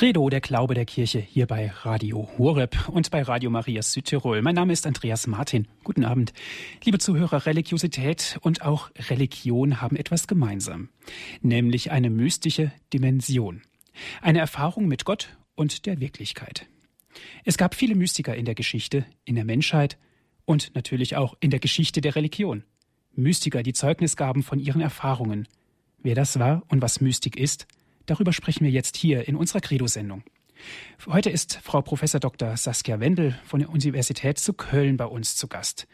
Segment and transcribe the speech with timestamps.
[0.00, 4.40] Credo, der Glaube der Kirche, hier bei Radio Horeb und bei Radio Maria Südtirol.
[4.40, 5.68] Mein Name ist Andreas Martin.
[5.84, 6.32] Guten Abend.
[6.82, 10.88] Liebe Zuhörer, Religiosität und auch Religion haben etwas gemeinsam,
[11.42, 13.60] nämlich eine mystische Dimension.
[14.22, 16.66] Eine Erfahrung mit Gott und der Wirklichkeit.
[17.44, 19.98] Es gab viele Mystiker in der Geschichte, in der Menschheit
[20.46, 22.64] und natürlich auch in der Geschichte der Religion.
[23.12, 25.46] Mystiker, die Zeugnis gaben von ihren Erfahrungen.
[25.98, 27.66] Wer das war und was Mystik ist,
[28.10, 30.24] Darüber sprechen wir jetzt hier in unserer Credo-Sendung.
[31.06, 32.00] Heute ist Frau Prof.
[32.00, 32.56] Dr.
[32.56, 35.86] Saskia Wendel von der Universität zu Köln bei uns zu Gast.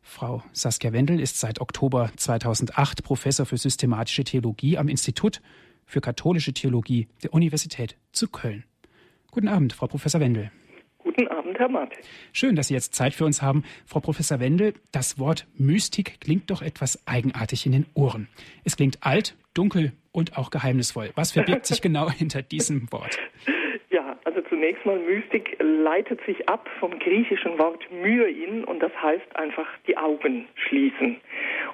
[0.00, 5.42] Frau Saskia Wendel ist seit Oktober 2008 Professor für systematische Theologie am Institut
[5.84, 8.62] für katholische Theologie der Universität zu Köln.
[9.32, 10.52] Guten Abend, Frau Professor Wendel.
[10.98, 11.92] Guten Abend, Herr Matt.
[12.32, 13.64] Schön, dass Sie jetzt Zeit für uns haben.
[13.84, 18.28] Frau Professor Wendel, das Wort Mystik klingt doch etwas eigenartig in den Ohren.
[18.62, 21.10] Es klingt alt, dunkel und auch geheimnisvoll.
[21.14, 23.18] Was verbirgt sich genau hinter diesem Wort?
[23.90, 29.36] Ja, also zunächst mal Mystik leitet sich ab vom griechischen Wort myein und das heißt
[29.36, 31.20] einfach die Augen schließen.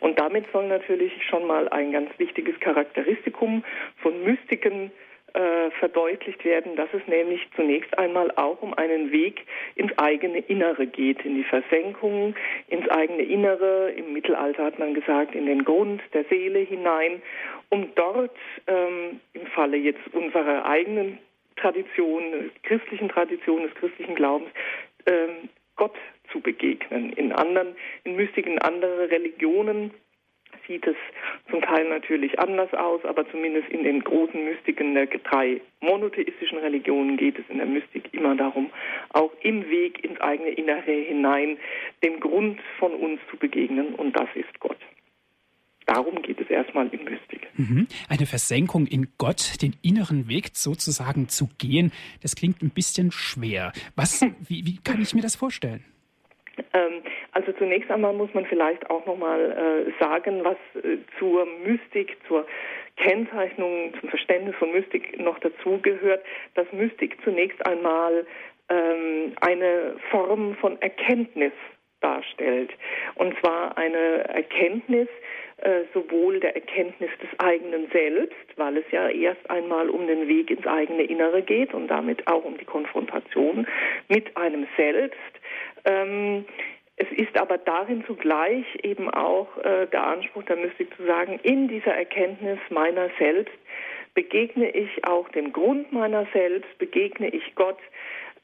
[0.00, 3.64] Und damit soll natürlich schon mal ein ganz wichtiges Charakteristikum
[4.02, 4.90] von Mystiken
[5.32, 10.86] äh, verdeutlicht werden, dass es nämlich zunächst einmal auch um einen Weg ins eigene Innere
[10.86, 12.34] geht, in die Versenkung,
[12.66, 13.92] ins eigene Innere.
[13.92, 17.22] Im Mittelalter hat man gesagt, in den Grund der Seele hinein,
[17.70, 21.18] um dort ähm, im Falle jetzt unserer eigenen
[21.56, 24.50] Tradition, christlichen Tradition, des christlichen Glaubens,
[25.06, 25.96] ähm, Gott
[26.30, 27.12] zu begegnen.
[27.14, 29.92] In anderen, in Mystiken andere Religionen
[30.66, 30.96] sieht es
[31.50, 37.16] zum Teil natürlich anders aus, aber zumindest in den großen Mystiken der drei monotheistischen Religionen
[37.16, 38.70] geht es in der Mystik immer darum,
[39.10, 41.58] auch im Weg ins eigene Innere hinein
[42.04, 44.78] dem Grund von uns zu begegnen und das ist Gott.
[45.92, 47.48] Darum geht es erstmal in Mystik.
[47.56, 47.88] Mhm.
[48.08, 51.90] Eine Versenkung in Gott, den inneren Weg sozusagen zu gehen,
[52.22, 53.72] das klingt ein bisschen schwer.
[53.96, 55.84] Was, wie, wie kann ich mir das vorstellen?
[56.74, 62.16] Ähm, also zunächst einmal muss man vielleicht auch nochmal äh, sagen, was äh, zur Mystik,
[62.28, 62.46] zur
[62.96, 66.22] Kennzeichnung, zum Verständnis von Mystik noch dazugehört,
[66.54, 68.26] dass Mystik zunächst einmal
[68.68, 71.52] ähm, eine Form von Erkenntnis
[72.00, 72.70] darstellt.
[73.16, 75.08] Und zwar eine Erkenntnis,
[75.62, 80.50] äh, sowohl der Erkenntnis des eigenen Selbst, weil es ja erst einmal um den Weg
[80.50, 83.66] ins eigene Innere geht und damit auch um die Konfrontation
[84.08, 85.16] mit einem Selbst.
[85.84, 86.44] Ähm,
[86.96, 91.68] es ist aber darin zugleich eben auch äh, der Anspruch der Mystik zu sagen, in
[91.68, 93.54] dieser Erkenntnis meiner selbst
[94.14, 97.78] begegne ich auch dem Grund meiner selbst, begegne ich Gott,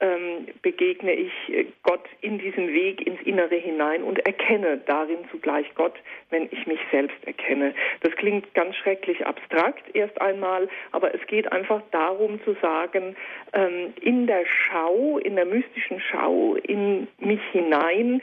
[0.01, 5.67] ähm, begegne ich äh, Gott in diesem Weg ins Innere hinein und erkenne darin zugleich
[5.75, 5.95] Gott,
[6.31, 7.75] wenn ich mich selbst erkenne.
[8.01, 13.17] Das klingt ganz schrecklich abstrakt erst einmal, aber es geht einfach darum zu sagen,
[13.53, 18.23] ähm, in der Schau, in der mystischen Schau in mich hinein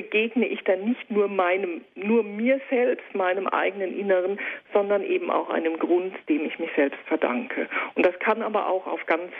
[0.00, 4.38] begegne ich dann nicht nur meinem, nur mir selbst, meinem eigenen Inneren,
[4.72, 7.68] sondern eben auch einem Grund, dem ich mich selbst verdanke.
[7.94, 9.30] Und das kann aber auch auf ganz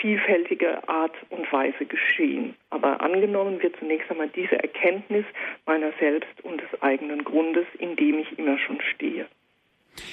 [0.00, 2.54] vielfältige Art und Weise geschehen.
[2.70, 5.26] Aber angenommen wird zunächst einmal diese Erkenntnis
[5.66, 9.26] meiner selbst und des eigenen Grundes, in dem ich immer schon stehe.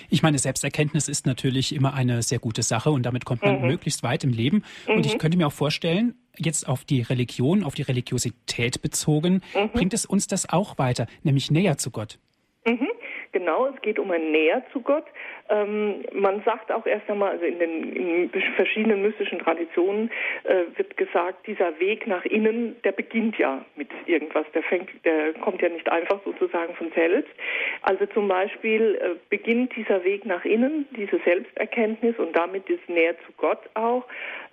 [0.10, 3.68] Ich meine, Selbsterkenntnis ist natürlich immer eine sehr gute Sache und damit kommt man mhm.
[3.68, 4.64] möglichst weit im Leben.
[4.88, 4.96] Mhm.
[4.96, 5.18] Und ich mhm.
[5.18, 9.70] könnte mir auch vorstellen, jetzt auf die Religion, auf die Religiosität bezogen, mhm.
[9.70, 12.20] bringt es uns das auch weiter, nämlich näher zu Gott.
[12.66, 12.90] Mhm.
[13.34, 15.06] Genau, es geht um ein Näher zu Gott.
[15.50, 20.12] Ähm, man sagt auch erst einmal, also in den in verschiedenen mystischen Traditionen
[20.44, 24.46] äh, wird gesagt, dieser Weg nach innen, der beginnt ja mit irgendwas.
[24.54, 27.34] Der fängt, der kommt ja nicht einfach sozusagen von selbst.
[27.82, 33.16] Also zum Beispiel äh, beginnt dieser Weg nach innen, diese Selbsterkenntnis und damit das Näher
[33.26, 34.06] zu Gott auch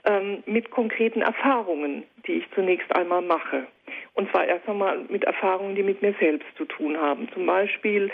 [0.05, 3.66] ähm, mit konkreten Erfahrungen, die ich zunächst einmal mache.
[4.15, 7.28] Und zwar erst einmal mit Erfahrungen, die mit mir selbst zu tun haben.
[7.33, 8.10] Zum Beispiel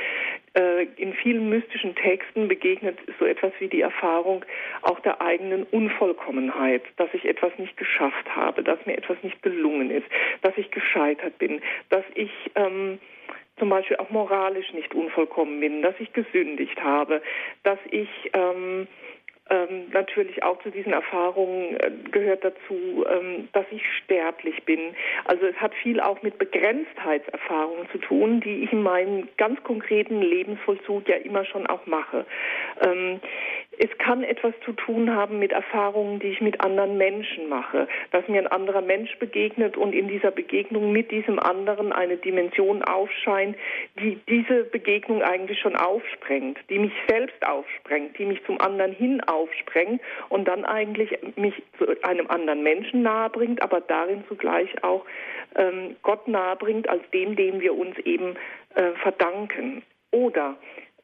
[0.54, 4.44] äh, in vielen mystischen Texten begegnet so etwas wie die Erfahrung
[4.82, 9.90] auch der eigenen Unvollkommenheit, dass ich etwas nicht geschafft habe, dass mir etwas nicht gelungen
[9.90, 10.06] ist,
[10.42, 12.98] dass ich gescheitert bin, dass ich ähm,
[13.58, 17.22] zum Beispiel auch moralisch nicht unvollkommen bin, dass ich gesündigt habe,
[17.62, 18.86] dass ich ähm,
[19.48, 24.80] ähm, natürlich auch zu diesen Erfahrungen äh, gehört dazu, ähm, dass ich sterblich bin.
[25.24, 30.20] Also es hat viel auch mit Begrenztheitserfahrungen zu tun, die ich in meinem ganz konkreten
[30.20, 32.26] Lebensvollzug ja immer schon auch mache.
[32.84, 33.20] Ähm,
[33.78, 38.26] es kann etwas zu tun haben mit Erfahrungen, die ich mit anderen Menschen mache, dass
[38.28, 43.56] mir ein anderer Mensch begegnet und in dieser Begegnung mit diesem anderen eine Dimension aufscheint,
[44.00, 49.20] die diese Begegnung eigentlich schon aufsprengt, die mich selbst aufsprengt, die mich zum anderen hin
[49.22, 55.04] aufsprengt und dann eigentlich mich zu einem anderen Menschen nahebringt, aber darin zugleich auch
[55.54, 58.36] ähm, Gott nahebringt als dem, dem wir uns eben
[58.74, 59.82] äh, verdanken.
[60.12, 60.56] Oder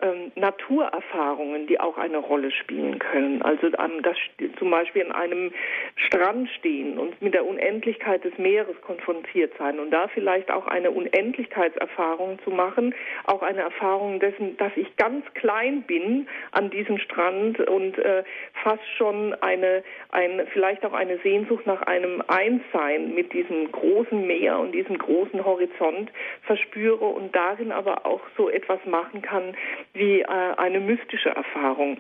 [0.03, 3.43] ähm, Naturerfahrungen, die auch eine Rolle spielen können.
[3.43, 4.17] Also ähm, das,
[4.59, 5.53] zum Beispiel an einem
[5.97, 10.91] Strand stehen und mit der Unendlichkeit des Meeres konfrontiert sein und da vielleicht auch eine
[10.91, 12.95] Unendlichkeitserfahrung zu machen,
[13.25, 18.25] auch eine Erfahrung dessen, dass ich ganz klein bin an diesem Strand und äh,
[18.63, 24.59] fast schon eine, ein, vielleicht auch eine Sehnsucht nach einem Einssein mit diesem großen Meer
[24.59, 26.11] und diesem großen Horizont
[26.43, 29.55] verspüre und darin aber auch so etwas machen kann,
[29.95, 31.99] wie äh, eine mystische Erfahrung.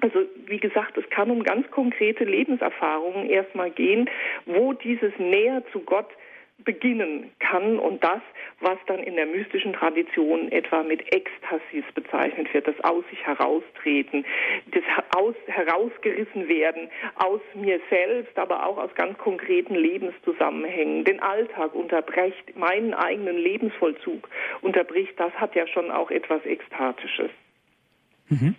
[0.00, 4.08] Also wie gesagt, es kann um ganz konkrete Lebenserfahrungen erstmal gehen,
[4.46, 6.08] wo dieses Näher zu Gott
[6.64, 8.20] beginnen kann und das,
[8.60, 14.24] was dann in der mystischen Tradition etwa mit Ekstasis bezeichnet wird, das aus sich heraustreten,
[14.72, 14.82] das
[15.16, 22.56] aus, herausgerissen werden aus mir selbst, aber auch aus ganz konkreten Lebenszusammenhängen, den Alltag unterbricht,
[22.56, 24.28] meinen eigenen Lebensvollzug
[24.60, 27.30] unterbricht, das hat ja schon auch etwas Ekstatisches.
[28.28, 28.56] Mhm.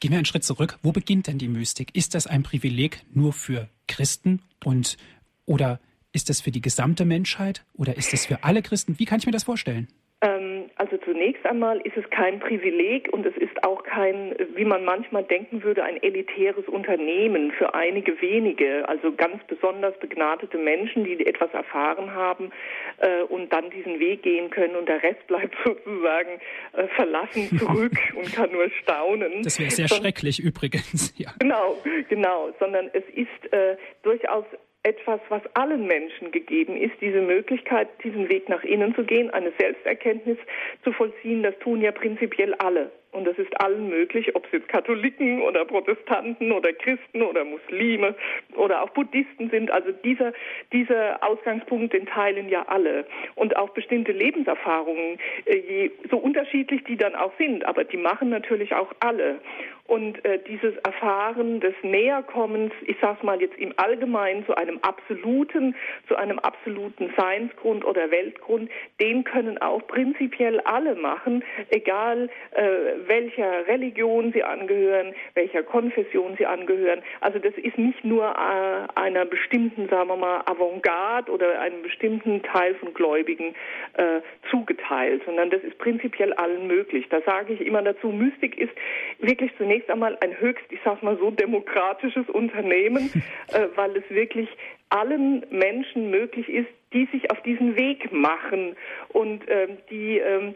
[0.00, 0.78] Gehen wir einen Schritt zurück.
[0.82, 1.96] Wo beginnt denn die Mystik?
[1.96, 4.96] Ist das ein Privileg nur für Christen und
[5.44, 5.80] oder
[6.12, 8.98] ist das für die gesamte Menschheit oder ist das für alle Christen?
[8.98, 9.88] Wie kann ich mir das vorstellen?
[10.20, 14.84] Ähm, also zunächst einmal ist es kein Privileg und es ist auch kein, wie man
[14.84, 21.24] manchmal denken würde, ein elitäres Unternehmen für einige wenige, also ganz besonders begnadete Menschen, die
[21.24, 22.50] etwas erfahren haben
[22.98, 26.40] äh, und dann diesen Weg gehen können und der Rest bleibt sozusagen
[26.72, 29.44] äh, verlassen zurück und kann nur staunen.
[29.44, 31.14] Das wäre sehr so, schrecklich übrigens.
[31.18, 31.32] Ja.
[31.40, 31.76] Genau,
[32.08, 34.44] genau, sondern es ist äh, durchaus
[34.82, 39.52] etwas, was allen Menschen gegeben ist, diese Möglichkeit, diesen Weg nach innen zu gehen, eine
[39.58, 40.38] Selbsterkenntnis
[40.84, 42.90] zu vollziehen, das tun ja prinzipiell alle.
[43.10, 48.14] Und das ist allen möglich, ob es jetzt Katholiken oder Protestanten oder Christen oder Muslime
[48.54, 49.70] oder auch Buddhisten sind.
[49.70, 50.32] Also dieser,
[50.72, 53.06] dieser Ausgangspunkt, den teilen ja alle.
[53.34, 58.28] Und auch bestimmte Lebenserfahrungen, äh, je, so unterschiedlich die dann auch sind, aber die machen
[58.28, 59.40] natürlich auch alle.
[59.88, 65.74] Und äh, dieses Erfahren des Näherkommens, ich sag's mal jetzt im Allgemeinen, zu einem absoluten,
[66.08, 68.70] zu einem absoluten Seinsgrund oder Weltgrund,
[69.00, 76.46] den können auch prinzipiell alle machen, egal äh, welcher Religion sie angehören, welcher Konfession sie
[76.46, 77.02] angehören.
[77.20, 82.42] Also das ist nicht nur äh, einer bestimmten, sagen wir mal, Avantgarde oder einem bestimmten
[82.42, 83.54] Teil von Gläubigen
[83.94, 87.06] äh, zugeteilt, sondern das ist prinzipiell allen möglich.
[87.10, 88.72] Da sage ich immer dazu, Mystik ist
[89.18, 93.10] wirklich zunächst einmal ein höchst, ich sag mal so, demokratisches Unternehmen,
[93.52, 94.48] äh, weil es wirklich
[94.90, 98.74] allen Menschen möglich ist, die sich auf diesen Weg machen
[99.08, 100.54] und ähm, die ähm,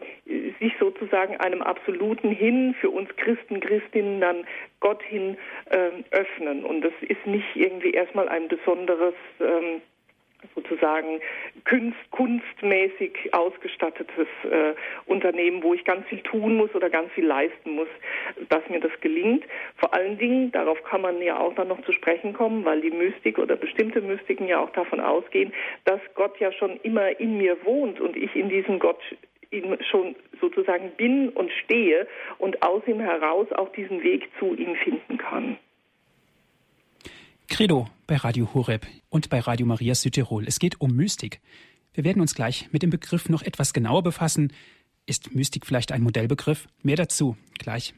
[0.59, 4.45] sich sozusagen einem absoluten hin für uns Christen, Christinnen dann
[4.79, 5.37] Gott hin
[5.69, 6.65] ähm, öffnen.
[6.65, 9.81] Und das ist nicht irgendwie erstmal ein besonderes ähm,
[10.55, 11.19] sozusagen
[11.67, 14.73] kunst, kunstmäßig ausgestattetes äh,
[15.05, 17.87] Unternehmen, wo ich ganz viel tun muss oder ganz viel leisten muss,
[18.49, 19.45] dass mir das gelingt.
[19.77, 22.91] Vor allen Dingen, darauf kann man ja auch dann noch zu sprechen kommen, weil die
[22.91, 25.53] Mystik oder bestimmte Mystiken ja auch davon ausgehen,
[25.85, 28.99] dass Gott ja schon immer in mir wohnt und ich in diesem Gott
[29.89, 32.07] schon sozusagen bin und stehe
[32.39, 35.57] und aus ihm heraus auch diesen Weg zu ihm finden kann.
[37.47, 40.47] Credo bei Radio Horeb und bei Radio Maria Südtirol.
[40.47, 41.41] Es geht um Mystik.
[41.93, 44.51] Wir werden uns gleich mit dem Begriff noch etwas genauer befassen.
[45.05, 46.67] Ist Mystik vielleicht ein Modellbegriff?
[46.81, 47.93] Mehr dazu gleich.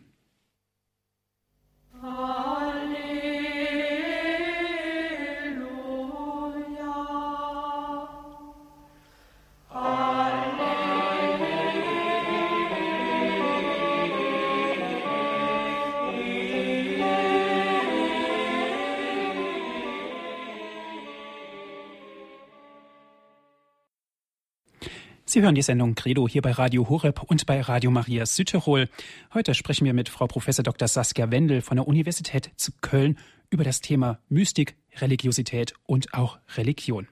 [25.36, 28.88] Sie hören die Sendung Credo hier bei Radio Horeb und bei Radio Maria Südtirol.
[29.34, 30.46] Heute sprechen wir mit Frau Prof.
[30.46, 30.88] Dr.
[30.88, 33.18] Saskia Wendel von der Universität zu Köln
[33.50, 37.10] über das Thema Mystik, Religiosität und auch Religion.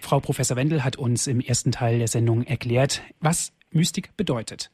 [0.00, 4.72] Frau Professor Wendel hat uns im ersten Teil der Sendung erklärt, was Mystik bedeutet,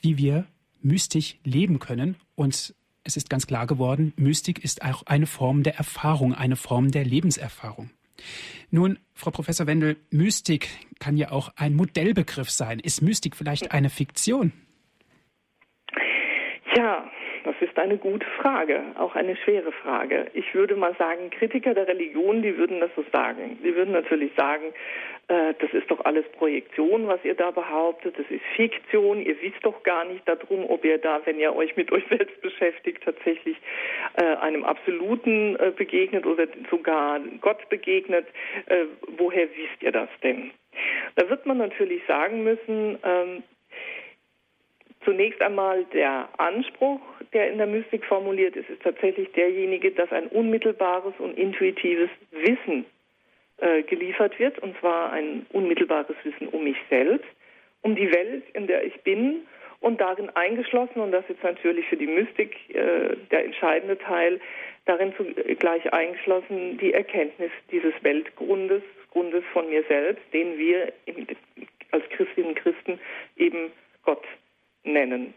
[0.00, 0.46] wie wir
[0.80, 5.76] mystisch leben können und es ist ganz klar geworden, Mystik ist auch eine Form der
[5.76, 7.90] Erfahrung, eine Form der Lebenserfahrung.
[8.70, 10.68] Nun, Frau Professor Wendel, Mystik
[10.98, 12.80] kann ja auch ein Modellbegriff sein.
[12.80, 14.52] Ist Mystik vielleicht eine Fiktion?
[17.44, 20.26] Das ist eine gute Frage, auch eine schwere Frage.
[20.32, 23.58] Ich würde mal sagen, Kritiker der Religion, die würden das so sagen.
[23.62, 24.72] Die würden natürlich sagen,
[25.28, 29.62] äh, das ist doch alles Projektion, was ihr da behauptet, das ist Fiktion, ihr wisst
[29.62, 33.58] doch gar nicht darum, ob ihr da, wenn ihr euch mit euch selbst beschäftigt, tatsächlich
[34.16, 38.26] äh, einem Absoluten äh, begegnet oder sogar Gott begegnet.
[38.66, 38.86] Äh,
[39.18, 40.50] woher wisst ihr das denn?
[41.16, 43.42] Da wird man natürlich sagen müssen, ähm,
[45.04, 47.00] Zunächst einmal der Anspruch,
[47.32, 52.86] der in der Mystik formuliert ist, ist tatsächlich derjenige, dass ein unmittelbares und intuitives Wissen
[53.58, 57.26] äh, geliefert wird, und zwar ein unmittelbares Wissen um mich selbst,
[57.82, 59.46] um die Welt, in der ich bin
[59.80, 64.40] und darin eingeschlossen, und das ist natürlich für die Mystik äh, der entscheidende Teil,
[64.86, 70.92] darin zugleich eingeschlossen die Erkenntnis dieses Weltgrundes, Grundes von mir selbst, den wir
[71.90, 72.98] als Christinnen und Christen
[73.36, 73.70] eben
[74.04, 74.24] Gott
[74.84, 75.34] nennen.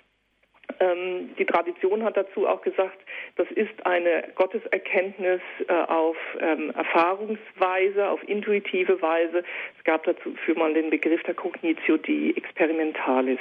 [0.80, 3.00] Ähm, die Tradition hat dazu auch gesagt,
[3.36, 9.44] das ist eine Gotteserkenntnis äh, auf ähm, Erfahrungsweise, auf intuitive Weise.
[9.78, 13.40] Es gab dazu für mal den Begriff der Cognitio die Experimentalis.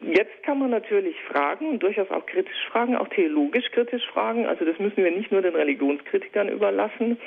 [0.00, 4.46] Jetzt kann man natürlich fragen und durchaus auch kritisch fragen, auch theologisch kritisch fragen.
[4.46, 7.18] Also das müssen wir nicht nur den Religionskritikern überlassen.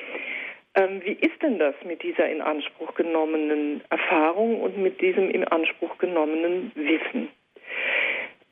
[0.76, 5.44] Ähm, wie ist denn das mit dieser in Anspruch genommenen Erfahrung und mit diesem in
[5.46, 7.30] Anspruch genommenen Wissen?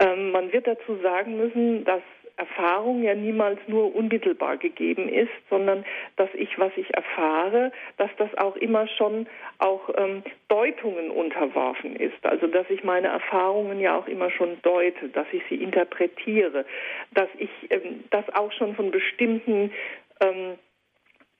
[0.04, 2.02] Ähm, man wird dazu sagen müssen, dass
[2.36, 8.36] Erfahrung ja niemals nur unmittelbar gegeben ist, sondern dass ich, was ich erfahre, dass das
[8.38, 9.28] auch immer schon
[9.60, 12.26] auch ähm, Deutungen unterworfen ist.
[12.26, 16.66] Also dass ich meine Erfahrungen ja auch immer schon deute, dass ich sie interpretiere,
[17.14, 19.72] dass ich ähm, das auch schon von bestimmten
[20.20, 20.58] ähm,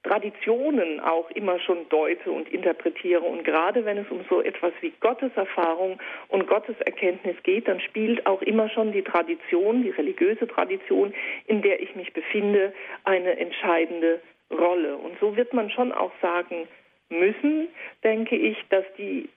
[0.04, 3.22] Traditionen auch immer schon deute und interpretiere.
[3.22, 8.42] Und gerade wenn es um so etwas wie Gotteserfahrung und Gotteserkenntnis geht, dann spielt auch
[8.42, 11.14] immer schon die Tradition, die religiöse Tradition,
[11.48, 12.74] in der ich mich befinde,
[13.06, 14.98] eine entscheidende Rolle.
[14.98, 16.68] Und so wird man schon auch sagen
[17.10, 17.70] müssen,
[18.04, 19.30] denke ich, dass die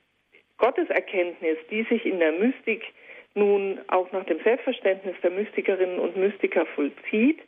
[0.58, 2.82] Gotteserkenntnis, die sich in der Mystik
[3.34, 7.38] nun auch nach dem Selbstverständnis der Mystikerinnen und Mystiker vollzieht,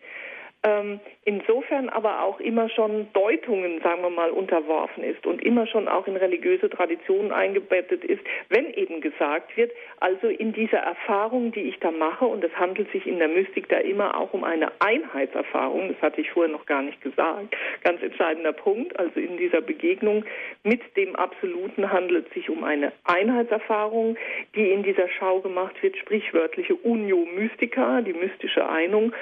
[0.65, 5.87] ähm, insofern aber auch immer schon Deutungen, sagen wir mal, unterworfen ist und immer schon
[5.87, 11.63] auch in religiöse Traditionen eingebettet ist, wenn eben gesagt wird, also in dieser Erfahrung, die
[11.63, 14.73] ich da mache, und es handelt sich in der Mystik da immer auch um eine
[14.81, 19.61] Einheitserfahrung, das hatte ich vorher noch gar nicht gesagt, ganz entscheidender Punkt, also in dieser
[19.61, 20.25] Begegnung
[20.65, 24.17] mit dem Absoluten handelt es sich um eine Einheitserfahrung,
[24.57, 29.13] die in dieser Schau gemacht wird, sprichwörtliche Unio Mystica, die mystische Einung,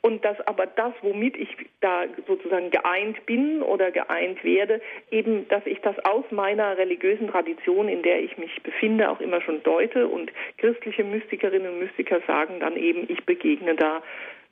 [0.00, 1.48] und dass aber das, womit ich
[1.80, 7.88] da sozusagen geeint bin oder geeint werde, eben, dass ich das aus meiner religiösen Tradition,
[7.88, 12.60] in der ich mich befinde, auch immer schon deute und christliche Mystikerinnen und Mystiker sagen
[12.60, 14.02] dann eben, ich begegne da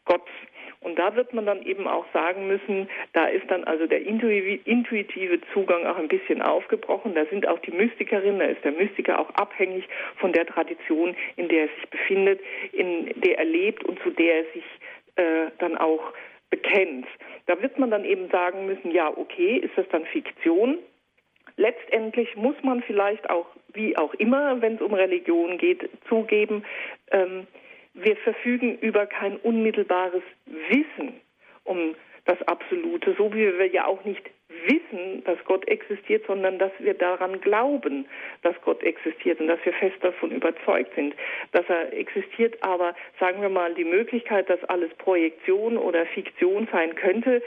[0.04, 0.26] Gott.
[0.80, 5.40] Und da wird man dann eben auch sagen müssen, da ist dann also der intuitive
[5.52, 7.14] Zugang auch ein bisschen aufgebrochen.
[7.14, 9.88] Da sind auch die Mystikerinnen, da ist der Mystiker auch abhängig
[10.18, 12.40] von der Tradition, in der er sich befindet,
[12.72, 14.95] in der er lebt und zu der er sich äh,
[15.58, 16.12] dann auch
[16.50, 17.06] bekennt.
[17.46, 20.78] Da wird man dann eben sagen müssen, ja, okay, ist das dann Fiktion?
[21.56, 26.64] Letztendlich muss man vielleicht auch, wie auch immer, wenn es um Religion geht, zugeben,
[27.10, 27.46] ähm,
[27.94, 31.20] wir verfügen über kein unmittelbares Wissen
[31.64, 31.94] um
[32.26, 36.94] das Absolute, so wie wir ja auch nicht wissen, dass Gott existiert, sondern dass wir
[36.94, 38.06] daran glauben,
[38.42, 41.14] dass Gott existiert und dass wir fest davon überzeugt sind,
[41.52, 42.62] dass er existiert.
[42.62, 47.42] Aber sagen wir mal, die Möglichkeit, dass alles Projektion oder Fiktion sein könnte,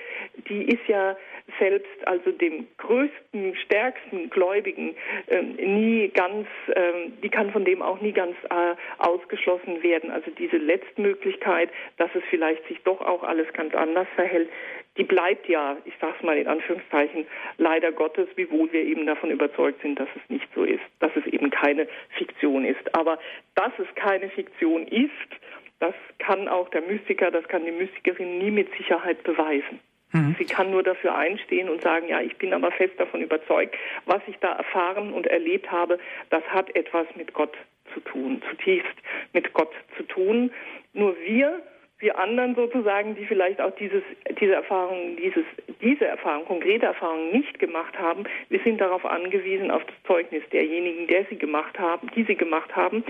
[0.50, 1.16] die ist ja
[1.58, 4.96] selbst also dem größten, stärksten Gläubigen
[5.28, 10.12] äh, nie ganz, äh, die kann von dem auch nie ganz äh, ausgeschlossen werden.
[10.12, 14.50] Also diese Letztmöglichkeit, dass es vielleicht sich doch auch alles ganz anders verhält,
[15.00, 17.26] die bleibt ja, ich sage es mal in Anführungszeichen,
[17.58, 21.26] leider Gottes, wiewohl wir eben davon überzeugt sind, dass es nicht so ist, dass es
[21.26, 21.88] eben keine
[22.18, 22.94] Fiktion ist.
[22.94, 23.18] Aber
[23.56, 25.10] dass es keine Fiktion ist,
[25.80, 29.80] das kann auch der Mystiker, das kann die Mystikerin nie mit Sicherheit beweisen.
[30.12, 30.36] Mhm.
[30.38, 33.76] Sie kann nur dafür einstehen und sagen, ja, ich bin aber fest davon überzeugt,
[34.06, 35.98] was ich da erfahren und erlebt habe,
[36.30, 37.56] das hat etwas mit Gott
[37.94, 38.96] zu tun, zutiefst
[39.32, 40.52] mit Gott zu tun.
[40.94, 41.62] Nur wir
[42.00, 44.02] wir anderen sozusagen, die vielleicht auch dieses,
[44.40, 45.44] diese Erfahrung, dieses,
[45.82, 51.08] diese Erfahrung, konkrete Erfahrung nicht gemacht haben, wir sind darauf angewiesen, auf das Zeugnis derjenigen,
[51.08, 53.04] der sie gemacht haben, die sie gemacht haben.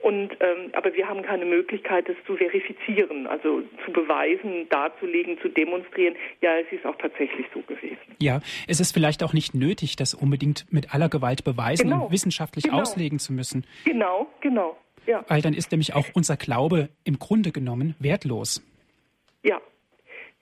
[0.00, 5.48] Und, ähm, aber wir haben keine Möglichkeit, das zu verifizieren, also zu beweisen, darzulegen, zu
[5.48, 6.16] demonstrieren.
[6.40, 7.98] Ja, es ist auch tatsächlich so gewesen.
[8.20, 12.06] Ja, es ist vielleicht auch nicht nötig, das unbedingt mit aller Gewalt beweisen genau.
[12.06, 12.80] und wissenschaftlich genau.
[12.80, 13.64] auslegen zu müssen.
[13.84, 14.76] Genau, genau.
[15.06, 15.24] Ja.
[15.28, 18.62] Weil dann ist nämlich auch unser Glaube im Grunde genommen wertlos.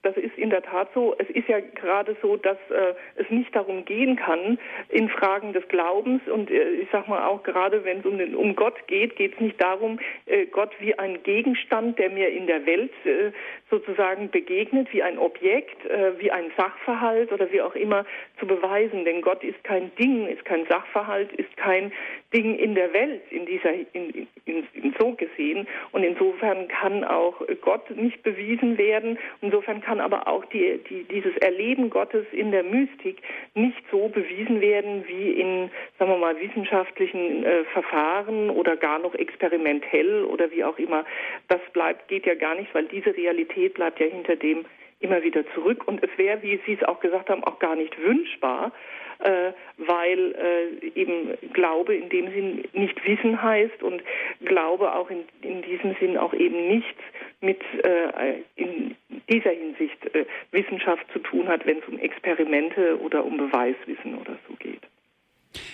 [0.03, 1.15] Das ist in der Tat so.
[1.19, 4.57] Es ist ja gerade so, dass äh, es nicht darum gehen kann,
[4.89, 8.55] in Fragen des Glaubens und äh, ich sag mal auch gerade, wenn es um, um
[8.55, 12.65] Gott geht, geht es nicht darum, äh, Gott wie ein Gegenstand, der mir in der
[12.65, 13.31] Welt äh,
[13.69, 18.03] sozusagen begegnet, wie ein Objekt, äh, wie ein Sachverhalt oder wie auch immer
[18.39, 19.05] zu beweisen.
[19.05, 21.91] Denn Gott ist kein Ding, ist kein Sachverhalt, ist kein
[22.33, 25.67] Ding in der Welt, in dieser, in, in, in so gesehen.
[25.91, 29.19] Und insofern kann auch Gott nicht bewiesen werden.
[29.41, 33.21] Insofern kann aber auch die, die, dieses Erleben Gottes in der Mystik
[33.53, 35.69] nicht so bewiesen werden wie in,
[35.99, 41.03] sagen wir mal, wissenschaftlichen äh, Verfahren oder gar noch experimentell oder wie auch immer.
[41.47, 44.65] Das bleibt, geht ja gar nicht, weil diese Realität bleibt ja hinter dem
[44.99, 45.87] immer wieder zurück.
[45.87, 48.71] Und es wäre, wie Sie es auch gesagt haben, auch gar nicht wünschbar,
[49.23, 54.01] äh, weil äh, eben Glaube in dem Sinn nicht Wissen heißt und
[54.45, 56.99] Glaube auch in, in diesem Sinn auch eben nichts
[57.41, 58.95] mit äh, in
[59.29, 64.37] dieser Hinsicht äh, Wissenschaft zu tun hat, wenn es um Experimente oder um Beweiswissen oder
[64.47, 64.81] so geht.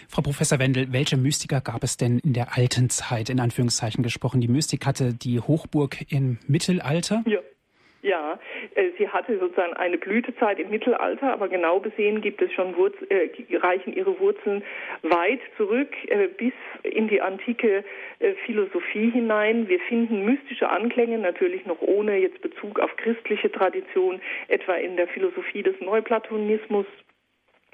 [0.07, 4.41] Frau Professor Wendel, welche Mystiker gab es denn in der alten Zeit, in Anführungszeichen gesprochen?
[4.41, 7.23] Die Mystik hatte die Hochburg im Mittelalter.
[7.27, 7.39] Ja.
[8.07, 8.39] Ja,
[8.75, 12.95] äh, sie hatte sozusagen eine Blütezeit im Mittelalter, aber genau besehen gibt es schon Wurz
[13.09, 14.63] äh, reichen ihre Wurzeln
[15.01, 17.83] weit zurück äh, bis in die antike
[18.19, 19.67] äh, Philosophie hinein.
[19.67, 25.09] Wir finden mystische Anklänge natürlich noch ohne jetzt Bezug auf christliche Tradition, etwa in der
[25.09, 26.85] Philosophie des Neuplatonismus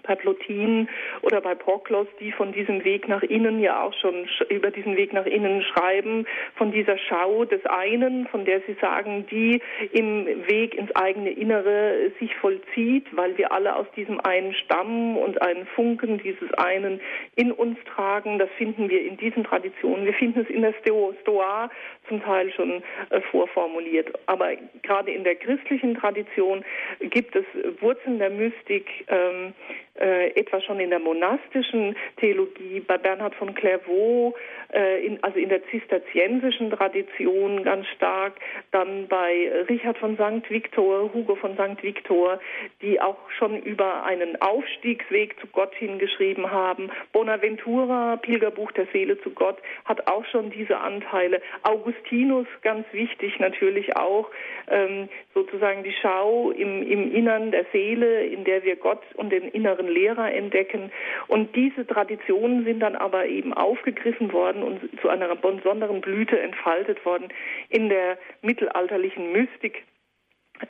[0.04, 0.90] bei Plotin
[1.22, 5.14] oder bei Proklos, die von diesem Weg nach innen ja auch schon über diesen Weg
[5.14, 10.76] nach innen schreiben, von dieser Schau des einen, von der sie sagen, die im Weg
[10.76, 16.20] ins eigene Innere sich vollzieht, weil wir alle aus diesem einen stammen und einen Funken
[16.20, 17.00] dieses einen
[17.36, 18.40] in uns tragen.
[18.40, 20.06] Das finden wir in diesen Traditionen.
[20.06, 20.74] Wir finden es in der
[21.22, 21.70] Stoa
[22.08, 24.12] zum Teil schon äh, vorformuliert.
[24.26, 26.64] Aber gerade in der christlichen Tradition
[27.10, 27.46] gibt es
[27.82, 29.54] Wurzeln der Mystik, ähm,
[30.00, 34.36] äh, etwa schon in der monastischen Theologie, bei Bernhard von Clairvaux,
[34.74, 38.34] äh, in, also in der zisterziensischen Tradition ganz stark,
[38.72, 40.50] dann bei Richard von St.
[40.50, 41.84] Victor, Hugo von St.
[41.84, 42.40] Victor,
[42.82, 46.90] die auch schon über einen Aufstiegsweg zu Gott hingeschrieben haben.
[47.12, 51.40] Bonaventura, Pilgerbuch der Seele zu Gott, hat auch schon diese Anteile.
[51.62, 54.30] Augustinus, ganz wichtig natürlich auch,
[54.70, 59.50] ähm, sozusagen die Schau im, im Innern der Seele, in der wir Gott und den
[59.50, 60.92] inneren Lehrer entdecken.
[61.28, 67.04] Und diese Traditionen sind dann aber eben aufgegriffen worden und zu einer besonderen Blüte entfaltet
[67.04, 67.30] worden
[67.70, 69.84] in der mittelalterlichen Mystik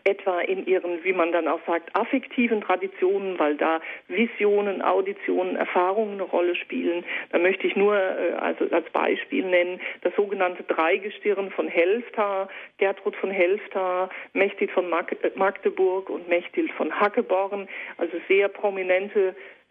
[0.04, 6.14] etwa in ihren, wie man dann auch sagt, affektiven Traditionen, weil da Visionen, Auditionen, Erfahrungen
[6.14, 7.04] eine Rolle spielen.
[7.32, 13.16] Da möchte ich nur äh, also als Beispiel nennen das sogenannte Dreigestirn von Helfta, Gertrud
[13.16, 19.63] von Helfta, Mechthild von Magdeburg und Mechthild von Hackeborn, also sehr prominente äh,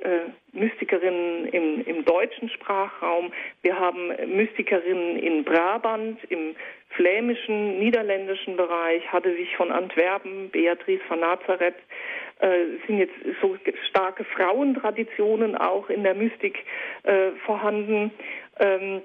[0.53, 3.33] Mystikerinnen im, im deutschen Sprachraum.
[3.62, 6.55] Wir haben Mystikerinnen in Brabant, im
[6.91, 11.77] flämischen, niederländischen Bereich, Hadewig von Antwerpen, Beatrice von Nazareth,
[12.41, 13.57] äh, sind jetzt so
[13.88, 16.59] starke Frauentraditionen auch in der Mystik
[17.05, 18.11] äh, vorhanden.
[18.59, 19.03] Ähm,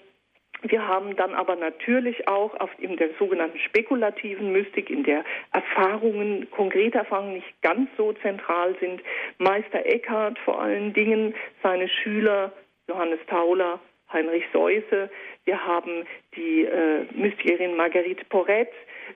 [0.63, 6.49] wir haben dann aber natürlich auch auf, in der sogenannten spekulativen Mystik, in der Erfahrungen,
[6.51, 9.01] konkrete Erfahrungen nicht ganz so zentral sind,
[9.37, 12.51] Meister Eckhart vor allen Dingen, seine Schüler
[12.87, 13.79] Johannes Tauler,
[14.11, 15.09] Heinrich Seuse,
[15.45, 18.69] wir haben die äh, Mystikerin Marguerite Porret,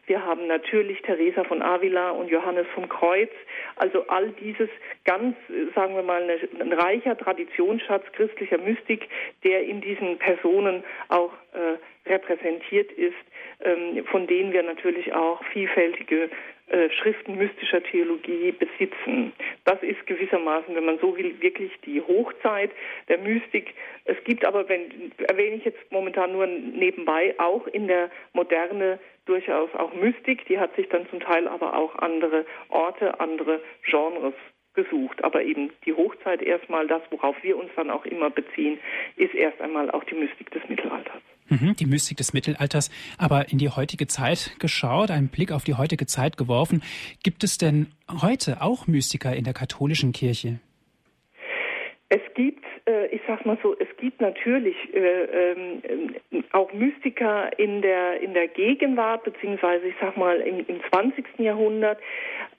[0.08, 3.30] wir haben natürlich Teresa von Avila und Johannes vom Kreuz.
[3.76, 4.70] Also all dieses
[5.06, 5.36] ganz,
[5.76, 6.24] sagen wir mal,
[6.60, 9.08] ein reicher Traditionsschatz christlicher Mystik,
[9.44, 13.16] der in diesen Personen auch äh, repräsentiert ist,
[13.64, 16.30] ähm, von denen wir natürlich auch vielfältige
[16.90, 19.34] Schriften mystischer Theologie besitzen.
[19.66, 22.72] Das ist gewissermaßen, wenn man so will, wirklich die Hochzeit
[23.10, 23.74] der Mystik.
[24.06, 29.70] Es gibt aber, wenn, erwähne ich jetzt momentan nur nebenbei, auch in der Moderne durchaus
[29.76, 30.46] auch Mystik.
[30.48, 34.34] Die hat sich dann zum Teil aber auch andere Orte, andere Genres
[34.74, 35.24] gesucht.
[35.24, 38.80] Aber eben die Hochzeit erstmal, das, worauf wir uns dann auch immer beziehen,
[39.18, 41.22] ist erst einmal auch die Mystik des Mittelalters.
[41.52, 42.90] Mhm, die Mystik des Mittelalters.
[43.18, 46.82] Aber in die heutige Zeit geschaut, einen Blick auf die heutige Zeit geworfen.
[47.24, 47.88] Gibt es denn
[48.22, 50.60] heute auch Mystiker in der katholischen Kirche?
[52.08, 56.16] Es gibt, äh, ich sag mal so, es gibt natürlich äh, ähm,
[56.52, 61.26] auch Mystiker in der in der Gegenwart beziehungsweise ich sag mal im, im 20.
[61.40, 62.00] Jahrhundert.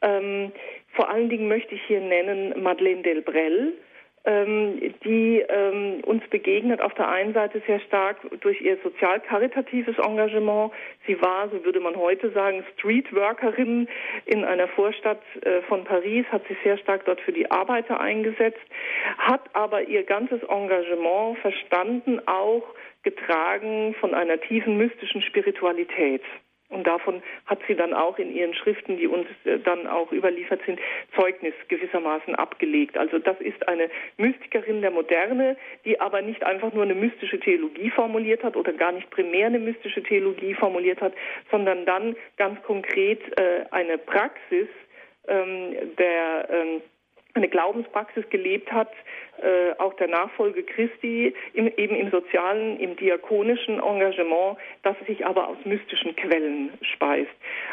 [0.01, 0.53] Ähm,
[0.95, 3.75] vor allen Dingen möchte ich hier nennen Madeleine Delbrel,
[4.25, 10.73] die ähm, uns begegnet auf der einen Seite sehr stark durch ihr sozial-karitatives Engagement.
[11.07, 13.89] Sie war, so würde man heute sagen, Streetworkerin
[14.27, 18.61] in einer Vorstadt äh, von Paris, hat sich sehr stark dort für die Arbeiter eingesetzt,
[19.19, 22.63] hat aber ihr ganzes Engagement verstanden, auch
[23.03, 26.23] getragen von einer tiefen mystischen Spiritualität.
[26.73, 30.61] Und davon hat sie dann auch in ihren Schriften, die uns äh, dann auch überliefert
[30.67, 30.81] sind,
[31.15, 32.97] Zeugnis gewissermaßen abgelegt.
[32.97, 37.91] Also das ist eine Mystikerin der Moderne, die aber nicht einfach nur eine mystische Theologie
[37.91, 41.13] formuliert hat oder gar nicht primär eine mystische Theologie formuliert hat,
[41.51, 44.69] sondern dann ganz konkret äh, eine Praxis
[45.29, 46.83] ähm, der ähm,
[47.35, 48.91] eine Glaubenspraxis gelebt hat,
[49.43, 55.49] äh, auch der Nachfolge Christi, im, eben im sozialen, im diakonischen Engagement, das sich aber
[55.49, 57.31] aus mystischen Quellen speist.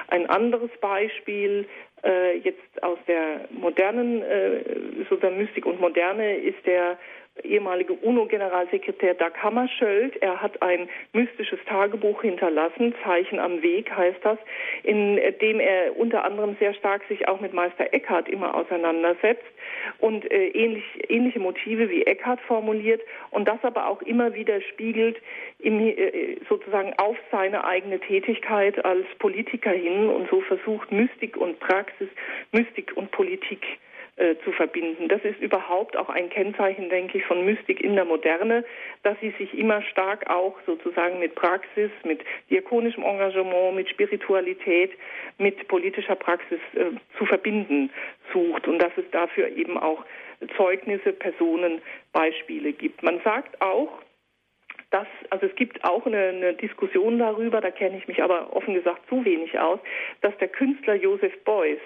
[0.07, 1.67] Ein anderes Beispiel
[2.03, 4.61] äh, jetzt aus der modernen, äh,
[5.09, 6.97] so der Mystik und Moderne ist der
[7.43, 10.21] ehemalige UNO-Generalsekretär Dag Hammarskjöld.
[10.21, 14.37] Er hat ein mystisches Tagebuch hinterlassen, Zeichen am Weg heißt das,
[14.83, 19.43] in dem er unter anderem sehr stark sich auch mit Meister Eckhart immer auseinandersetzt
[19.99, 25.17] und äh, ähnlich, ähnliche Motive wie Eckhart formuliert und das aber auch immer wieder spiegelt
[25.59, 31.59] im, äh, sozusagen auf seine eigene Tätigkeit als Politiker hin und so versucht Mystik und
[31.59, 32.09] Praxis,
[32.51, 33.61] Mystik und Politik
[34.19, 35.07] äh, zu verbinden.
[35.07, 38.65] Das ist überhaupt auch ein Kennzeichen, denke ich, von Mystik in der Moderne,
[39.03, 44.91] dass sie sich immer stark auch sozusagen mit Praxis, mit diakonischem Engagement, mit Spiritualität,
[45.37, 47.91] mit politischer Praxis äh, zu verbinden
[48.33, 50.03] sucht und dass es dafür eben auch
[50.57, 53.01] Zeugnisse, Personen, Beispiele gibt.
[53.03, 54.01] Man sagt auch,
[54.91, 58.73] dass, also es gibt auch eine, eine Diskussion darüber, da kenne ich mich aber offen
[58.73, 59.79] gesagt zu wenig aus,
[60.21, 61.79] dass der Künstler Joseph Beuys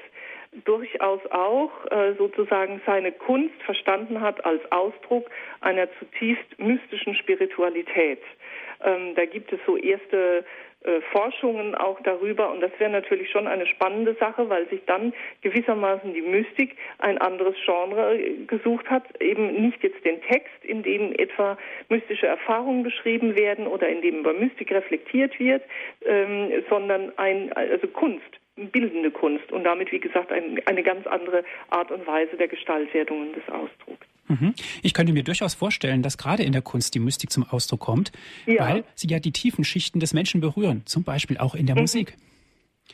[0.66, 5.30] durchaus auch äh, sozusagen seine Kunst verstanden hat als Ausdruck
[5.62, 8.22] einer zutiefst mystischen Spiritualität.
[8.84, 10.46] Ähm, da gibt es so erste
[10.84, 15.14] äh, Forschungen auch darüber und das wäre natürlich schon eine spannende Sache, weil sich dann
[15.42, 21.14] gewissermaßen die Mystik ein anderes Genre gesucht hat, eben nicht jetzt den Text, in dem
[21.14, 25.64] etwa mystische Erfahrungen beschrieben werden oder in dem über Mystik reflektiert wird,
[26.06, 31.44] ähm, sondern ein also Kunst bildende Kunst und damit, wie gesagt, ein, eine ganz andere
[31.70, 34.06] Art und Weise der Gestaltwerdung des Ausdrucks.
[34.28, 34.54] Mhm.
[34.82, 38.12] Ich könnte mir durchaus vorstellen, dass gerade in der Kunst die Mystik zum Ausdruck kommt,
[38.46, 38.68] ja.
[38.68, 41.82] weil sie ja die tiefen Schichten des Menschen berühren, zum Beispiel auch in der mhm.
[41.82, 42.16] Musik.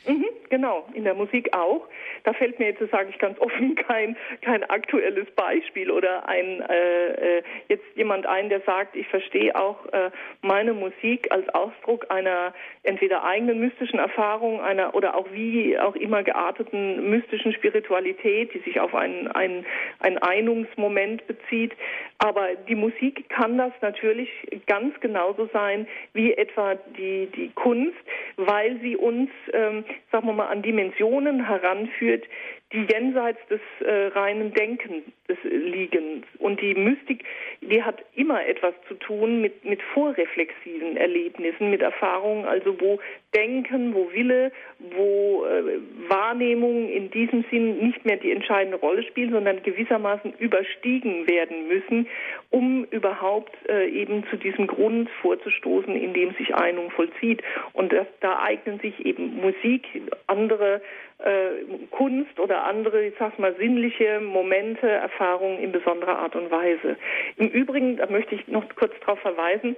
[0.06, 1.88] Mhm, genau, in der Musik auch.
[2.24, 7.38] Da fällt mir jetzt, sage ich ganz offen, kein, kein aktuelles Beispiel oder ein äh,
[7.38, 10.10] äh, jetzt jemand ein, der sagt, ich verstehe auch äh,
[10.42, 16.22] meine Musik als Ausdruck einer entweder eigenen mystischen Erfahrung, einer oder auch wie auch immer
[16.22, 19.64] gearteten mystischen Spiritualität, die sich auf einen, einen,
[20.00, 21.72] einen Einungsmoment bezieht.
[22.18, 24.28] Aber die Musik kann das natürlich
[24.66, 27.96] ganz genauso sein wie etwa die, die Kunst,
[28.36, 32.24] weil sie uns, ähm, sagen wir mal, an Dimensionen heranführt, führt,
[32.72, 35.02] die jenseits des äh, reinen Denkens
[35.42, 36.24] liegen.
[36.38, 37.24] Und die Mystik,
[37.60, 43.00] die hat immer etwas zu tun mit, mit vorreflexiven Erlebnissen, mit Erfahrungen, also wo
[43.34, 49.32] Denken, wo Wille, wo äh, Wahrnehmung in diesem Sinn nicht mehr die entscheidende Rolle spielen,
[49.32, 52.06] sondern gewissermaßen überstiegen werden müssen,
[52.50, 57.42] um überhaupt äh, eben zu diesem Grund vorzustoßen, in dem sich Einung vollzieht.
[57.72, 59.86] Und das, da eignen sich eben Musik,
[60.26, 60.82] andere
[61.18, 66.96] äh, Kunst oder andere, ich sag mal, sinnliche Momente, Erfahrungen in besonderer Art und Weise.
[67.36, 69.76] Im Übrigen, da möchte ich noch kurz darauf verweisen,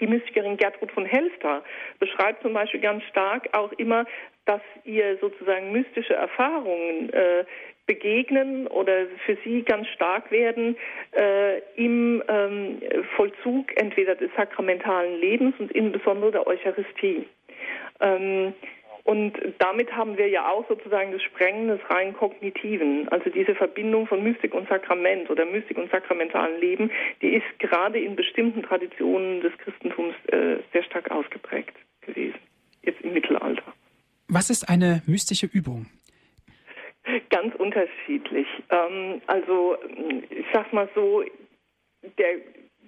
[0.00, 1.62] die Mystikerin Gertrud von Helster
[1.98, 4.06] beschreibt zum Beispiel ganz stark auch immer,
[4.46, 7.44] dass ihr sozusagen mystische Erfahrungen äh,
[7.86, 10.76] begegnen oder für sie ganz stark werden
[11.12, 12.80] äh, im ähm,
[13.16, 17.26] Vollzug entweder des sakramentalen Lebens und insbesondere der Eucharistie.
[18.00, 18.54] Ähm,
[19.04, 24.06] und damit haben wir ja auch sozusagen das Sprengen des rein kognitiven, also diese Verbindung
[24.06, 26.90] von Mystik und Sakrament oder Mystik und sakramentalen Leben,
[27.20, 32.38] die ist gerade in bestimmten Traditionen des Christentums äh, sehr stark ausgeprägt gewesen,
[32.82, 33.64] jetzt im Mittelalter.
[34.28, 35.86] Was ist eine mystische Übung?
[37.30, 38.46] Ganz unterschiedlich.
[38.70, 39.76] Ähm, also
[40.30, 41.24] ich sag mal so,
[42.18, 42.36] der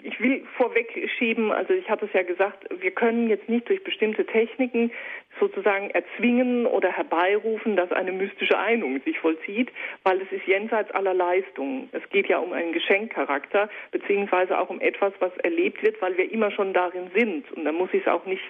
[0.04, 3.82] ich will vorweg schieben, also ich hatte es ja gesagt, wir können jetzt nicht durch
[3.82, 4.92] bestimmte Techniken
[5.40, 9.72] sozusagen erzwingen oder herbeirufen, dass eine mystische Einung sich vollzieht,
[10.02, 11.88] weil es ist jenseits aller Leistungen.
[11.92, 16.30] Es geht ja um einen Geschenkcharakter, beziehungsweise auch um etwas, was erlebt wird, weil wir
[16.30, 17.50] immer schon darin sind.
[17.52, 18.44] Und da muss ich es auch nicht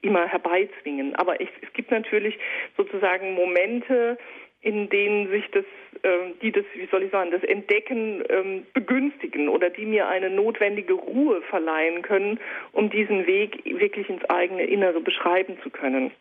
[0.00, 1.14] immer herbeizwingen.
[1.16, 2.38] Aber ich, es gibt natürlich
[2.78, 4.16] sozusagen Momente,
[4.64, 5.64] in denen sich das,
[6.02, 10.30] äh, die das, wie soll ich sagen, das Entdecken ähm, begünstigen oder die mir eine
[10.30, 12.40] notwendige Ruhe verleihen können,
[12.72, 16.12] um diesen Weg wirklich ins eigene Innere beschreiben zu können.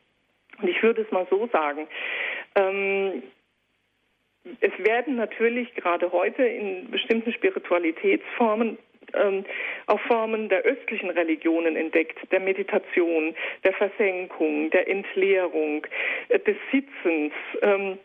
[0.61, 1.87] Und ich würde es mal so sagen,
[2.55, 3.23] ähm,
[4.59, 8.77] es werden natürlich gerade heute in bestimmten Spiritualitätsformen
[9.13, 9.45] ähm,
[9.87, 15.85] auch Formen der östlichen Religionen entdeckt, der Meditation, der Versenkung, der Entleerung,
[16.27, 17.33] äh, des Sitzens.
[17.61, 17.99] Ähm,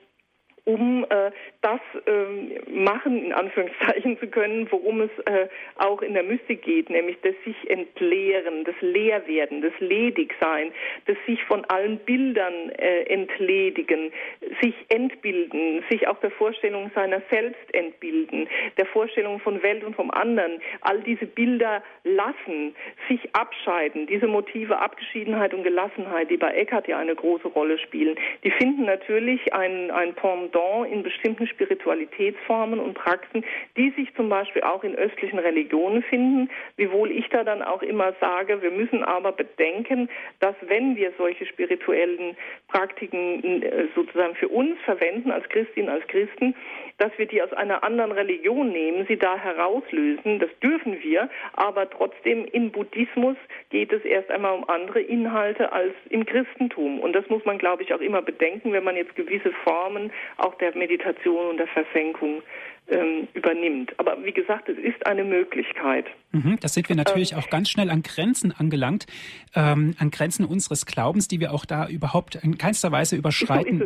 [0.68, 1.31] um äh,
[1.62, 6.90] das äh, machen, in Anführungszeichen zu können, worum es äh, auch in der Mystik geht,
[6.90, 10.70] nämlich das sich entleeren, das Leerwerden, das Ledigsein,
[11.07, 14.12] das sich von allen Bildern äh, entledigen,
[14.61, 20.11] sich entbilden, sich auch der Vorstellung seiner selbst entbilden, der Vorstellung von Welt und vom
[20.11, 22.76] anderen, all diese Bilder lassen,
[23.09, 28.16] sich abscheiden, diese Motive Abgeschiedenheit und Gelassenheit, die bei Eckhart ja eine große Rolle spielen,
[28.44, 33.44] die finden natürlich ein, ein Pendant Pendant in bestimmten Spiritualitätsformen und Praxen,
[33.76, 38.12] die sich zum Beispiel auch in östlichen Religionen finden, wiewohl ich da dann auch immer
[38.20, 40.08] sage, wir müssen aber bedenken,
[40.40, 42.36] dass wenn wir solche spirituellen
[42.68, 46.54] Praktiken äh, sozusagen für uns verwenden als Christinnen, als Christen,
[46.98, 51.88] dass wir die aus einer anderen Religion nehmen, sie da herauslösen, das dürfen wir, aber
[51.88, 53.36] trotzdem im Buddhismus
[53.70, 56.98] geht es erst einmal um andere Inhalte als im Christentum.
[57.00, 60.47] Und das muss man, glaube ich, auch immer bedenken, wenn man jetzt gewisse Formen auch
[60.56, 62.42] der Meditation und der Versenkung
[62.90, 63.92] ähm, übernimmt.
[63.98, 66.07] Aber wie gesagt, es ist eine Möglichkeit.
[66.33, 69.07] Mhm, das sind wir natürlich ähm, auch ganz schnell an Grenzen angelangt,
[69.55, 73.81] ähm, an Grenzen unseres Glaubens, die wir auch da überhaupt in keinster Weise überschreiten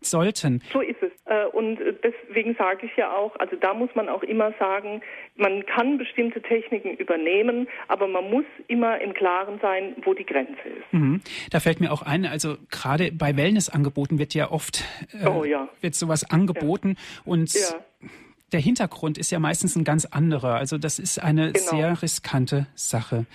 [0.00, 0.62] so sollten.
[0.72, 1.10] So ist es.
[1.26, 5.02] Äh, und deswegen sage ich ja auch, also da muss man auch immer sagen,
[5.36, 10.52] man kann bestimmte Techniken übernehmen, aber man muss immer im Klaren sein, wo die Grenze
[10.52, 10.92] ist.
[10.92, 11.20] Mhm.
[11.50, 15.68] Da fällt mir auch ein, also gerade bei Wellnessangeboten wird ja oft äh, oh, ja.
[15.80, 17.32] wird sowas angeboten ja.
[17.32, 17.80] und ja
[18.52, 20.54] der Hintergrund ist ja meistens ein ganz anderer.
[20.54, 21.70] Also das ist eine genau.
[21.70, 23.26] sehr riskante Sache.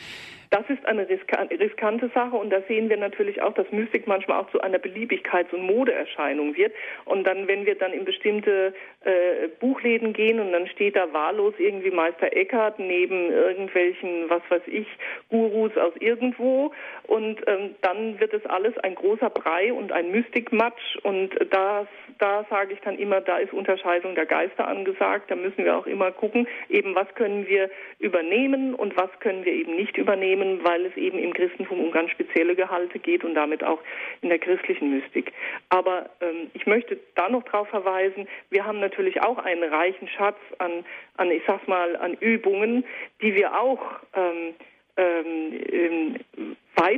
[0.52, 4.52] Das ist eine riskante Sache und da sehen wir natürlich auch, dass Mystik manchmal auch
[4.52, 6.74] zu einer Beliebigkeits- und Modeerscheinung wird.
[7.06, 8.74] Und dann, wenn wir dann in bestimmte
[9.06, 14.64] äh, Buchläden gehen und dann steht da wahllos irgendwie Meister Eckhart neben irgendwelchen, was weiß
[14.66, 14.88] ich,
[15.30, 16.74] Gurus aus irgendwo
[17.08, 21.88] und ähm, dann wird es alles ein großer Brei und ein Mystikmatsch und das,
[22.20, 25.32] da sage ich dann immer, da ist Unterscheidung der Geister angesagt.
[25.32, 29.54] Da müssen wir auch immer gucken, eben was können wir übernehmen und was können wir
[29.54, 33.36] eben nicht übernehmen nehmen, weil es eben im Christentum um ganz spezielle Gehalte geht und
[33.36, 33.80] damit auch
[34.22, 35.32] in der christlichen Mystik.
[35.70, 40.38] Aber ähm, ich möchte da noch darauf verweisen, wir haben natürlich auch einen reichen Schatz
[40.60, 40.84] an,
[41.18, 42.84] an ich sag's mal, an Übungen,
[43.22, 43.82] die wir auch
[44.16, 44.54] ähm,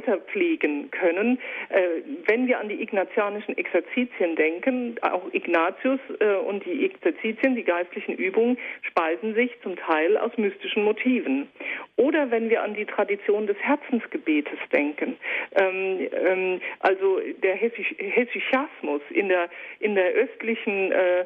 [0.04, 1.39] weiter pflegen können.
[1.70, 7.63] Äh, wenn wir an die ignatianischen Exerzitien denken, auch Ignatius äh, und die Exerzitien, die
[7.63, 11.48] geistlichen Übungen, speisen sich zum Teil aus mystischen Motiven.
[11.96, 15.18] Oder wenn wir an die Tradition des Herzensgebetes denken,
[15.56, 21.26] ähm, ähm, also der Hesychasmus in der, in der östlichen äh,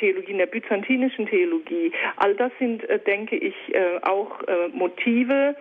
[0.00, 1.92] Theologie, in der byzantinischen Theologie.
[2.16, 3.54] All das sind, denke ich,
[4.02, 4.40] auch
[4.72, 5.54] Motive,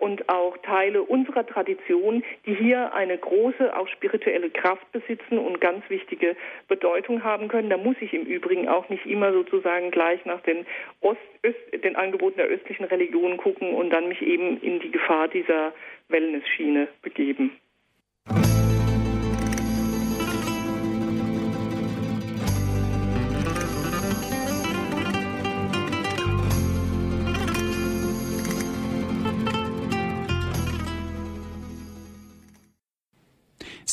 [0.00, 5.88] und auch Teile unserer Tradition, die hier eine große, auch spirituelle Kraft besitzen und ganz
[5.88, 6.36] wichtige
[6.68, 7.70] Bedeutung haben können.
[7.70, 10.66] Da muss ich im Übrigen auch nicht immer sozusagen gleich nach den,
[11.00, 15.28] Ost, Öst, den Angeboten der östlichen Religion gucken und dann mich eben in die Gefahr
[15.28, 15.72] dieser
[16.08, 17.52] Wellness-Schiene begeben.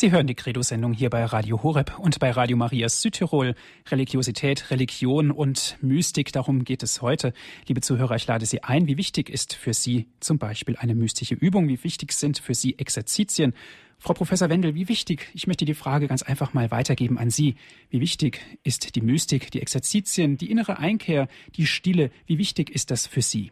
[0.02, 3.54] Sie hören die Credo-Sendung hier bei Radio Horeb und bei Radio Maria Südtirol.
[3.92, 7.34] Religiosität, Religion und Mystik, darum geht es heute.
[7.68, 8.88] Liebe Zuhörer, ich lade Sie ein.
[8.88, 11.68] Wie wichtig ist für Sie zum Beispiel eine mystische Übung?
[11.68, 13.54] Wie wichtig sind für Sie Exerzitien?
[14.00, 17.54] Frau Professor Wendel, wie wichtig, ich möchte die Frage ganz einfach mal weitergeben an Sie.
[17.92, 22.10] Wie wichtig ist die Mystik, die Exerzitien, die innere Einkehr, die Stille?
[22.26, 23.52] Wie wichtig ist das für Sie?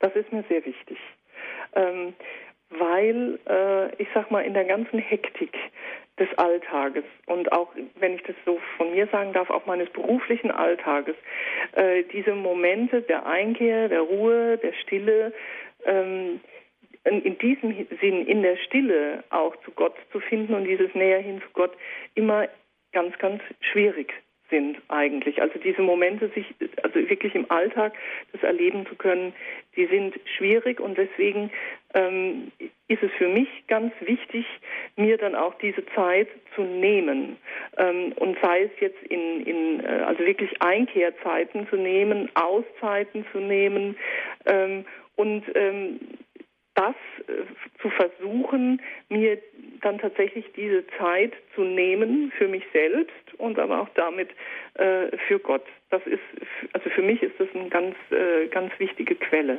[0.00, 0.98] Das ist mir sehr wichtig.
[1.76, 2.12] Ähm,
[2.78, 5.52] weil äh, ich sag mal in der ganzen Hektik
[6.18, 10.50] des Alltages und auch, wenn ich das so von mir sagen darf, auch meines beruflichen
[10.50, 11.16] Alltages,
[11.72, 15.32] äh, diese Momente der Einkehr, der Ruhe, der Stille,
[15.84, 16.40] ähm,
[17.04, 21.42] in diesem Sinn in der Stille auch zu Gott zu finden und dieses Näher hin
[21.42, 21.72] zu Gott
[22.14, 22.48] immer
[22.92, 24.12] ganz, ganz schwierig
[24.50, 25.40] sind eigentlich.
[25.40, 26.46] Also diese Momente, sich
[26.82, 27.94] also wirklich im Alltag
[28.32, 29.32] das erleben zu können,
[29.76, 31.50] die sind schwierig und deswegen
[31.94, 32.52] ähm,
[32.88, 34.44] ist es für mich ganz wichtig,
[34.96, 37.36] mir dann auch diese Zeit zu nehmen
[37.78, 43.38] ähm, und sei es jetzt in, in äh, also wirklich Einkehrzeiten zu nehmen, Auszeiten zu
[43.38, 43.96] nehmen
[44.46, 44.84] ähm,
[45.16, 46.00] und ähm,
[46.74, 46.94] das
[47.28, 47.44] äh,
[47.80, 49.38] zu versuchen, mir
[49.80, 54.30] dann tatsächlich diese Zeit zu nehmen für mich selbst und aber auch damit
[54.74, 55.64] äh, für Gott.
[55.90, 56.20] Das ist,
[56.72, 59.58] also für mich ist das eine ganz, äh, ganz wichtige Quelle.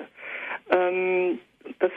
[0.71, 1.39] Ähm,
[1.79, 1.91] das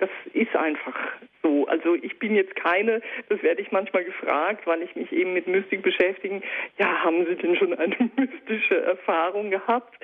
[0.00, 0.96] das ist einfach
[1.42, 1.66] so.
[1.66, 5.46] Also ich bin jetzt keine, das werde ich manchmal gefragt, weil ich mich eben mit
[5.46, 6.40] Mystik beschäftige.
[6.78, 9.94] Ja, haben Sie denn schon eine mystische Erfahrung gehabt?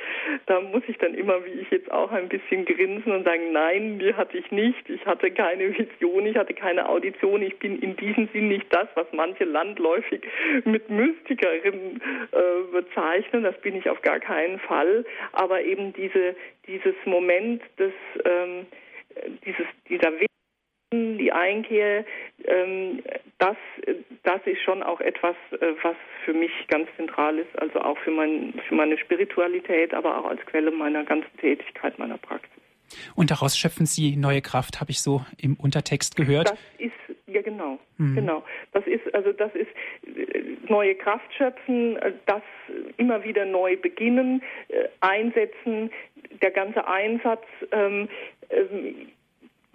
[0.46, 3.98] Da muss ich dann immer, wie ich jetzt auch, ein bisschen grinsen und sagen, nein,
[3.98, 4.88] die hatte ich nicht.
[4.88, 7.42] Ich hatte keine Vision, ich hatte keine Audition.
[7.42, 10.22] Ich bin in diesem Sinn nicht das, was manche landläufig
[10.64, 12.00] mit Mystikerin
[12.32, 13.44] äh, bezeichnen.
[13.44, 15.04] Das bin ich auf gar keinen Fall.
[15.32, 17.92] Aber eben diese, dieses Moment des
[18.24, 18.66] ähm,
[19.44, 20.28] dieses, dieser Weg,
[20.92, 22.04] die Einkehr,
[22.44, 23.02] ähm,
[23.38, 23.56] das,
[24.22, 28.12] das ist schon auch etwas, äh, was für mich ganz zentral ist, also auch für,
[28.12, 32.50] mein, für meine Spiritualität, aber auch als Quelle meiner ganzen Tätigkeit, meiner Praxis.
[33.16, 36.50] Und daraus schöpfen Sie neue Kraft, habe ich so im Untertext gehört.
[36.50, 36.92] Das ist
[37.26, 38.14] ja genau, mhm.
[38.14, 38.44] genau.
[38.72, 39.66] Das ist also das ist
[40.06, 42.42] äh, neue Kraft schöpfen, äh, das
[42.96, 44.42] immer wieder neu beginnen,
[45.00, 45.90] einsetzen,
[46.42, 47.44] der ganze Einsatz.
[47.72, 48.08] Ähm,
[48.50, 49.08] ähm,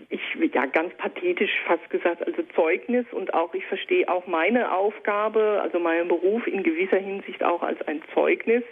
[0.10, 5.60] ich, ja, ganz pathetisch fast gesagt, also Zeugnis und auch, ich verstehe auch meine Aufgabe,
[5.62, 8.63] also meinen Beruf in gewisser Hinsicht auch als ein Zeugnis.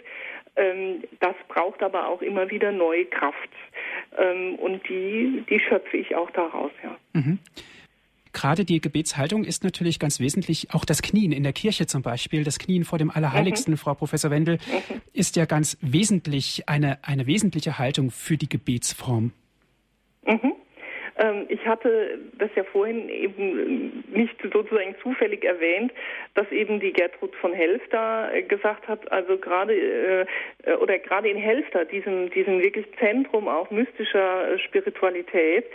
[0.56, 3.50] Ähm, das braucht aber auch immer wieder neue Kraft.
[4.18, 6.96] Ähm, und die, die schöpfe ich auch daraus, ja.
[7.12, 7.38] Mhm.
[8.32, 10.72] Gerade die Gebetshaltung ist natürlich ganz wesentlich.
[10.72, 13.78] Auch das Knien in der Kirche zum Beispiel, das Knien vor dem Allerheiligsten, mhm.
[13.78, 15.00] Frau Professor Wendel, mhm.
[15.12, 19.32] ist ja ganz wesentlich eine, eine wesentliche Haltung für die Gebetsform.
[20.26, 20.52] Mhm.
[21.16, 25.92] Ähm, ich hatte das ja vorhin eben nicht sozusagen zufällig erwähnt,
[26.34, 30.26] dass eben die Gertrud von Helfter äh, gesagt hat, also gerade
[30.64, 35.66] äh, oder gerade in Helfter, diesem, diesem wirklich Zentrum auch mystischer Spiritualität,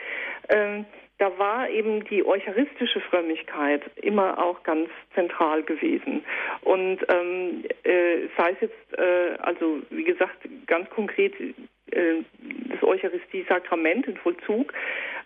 [0.49, 0.85] ähm,
[1.17, 6.25] da war eben die eucharistische Frömmigkeit immer auch ganz zentral gewesen.
[6.61, 12.23] Und ähm, äh, sei es jetzt, äh, also wie gesagt, ganz konkret äh,
[12.69, 14.73] das Eucharistie-Sakrament in Vollzug,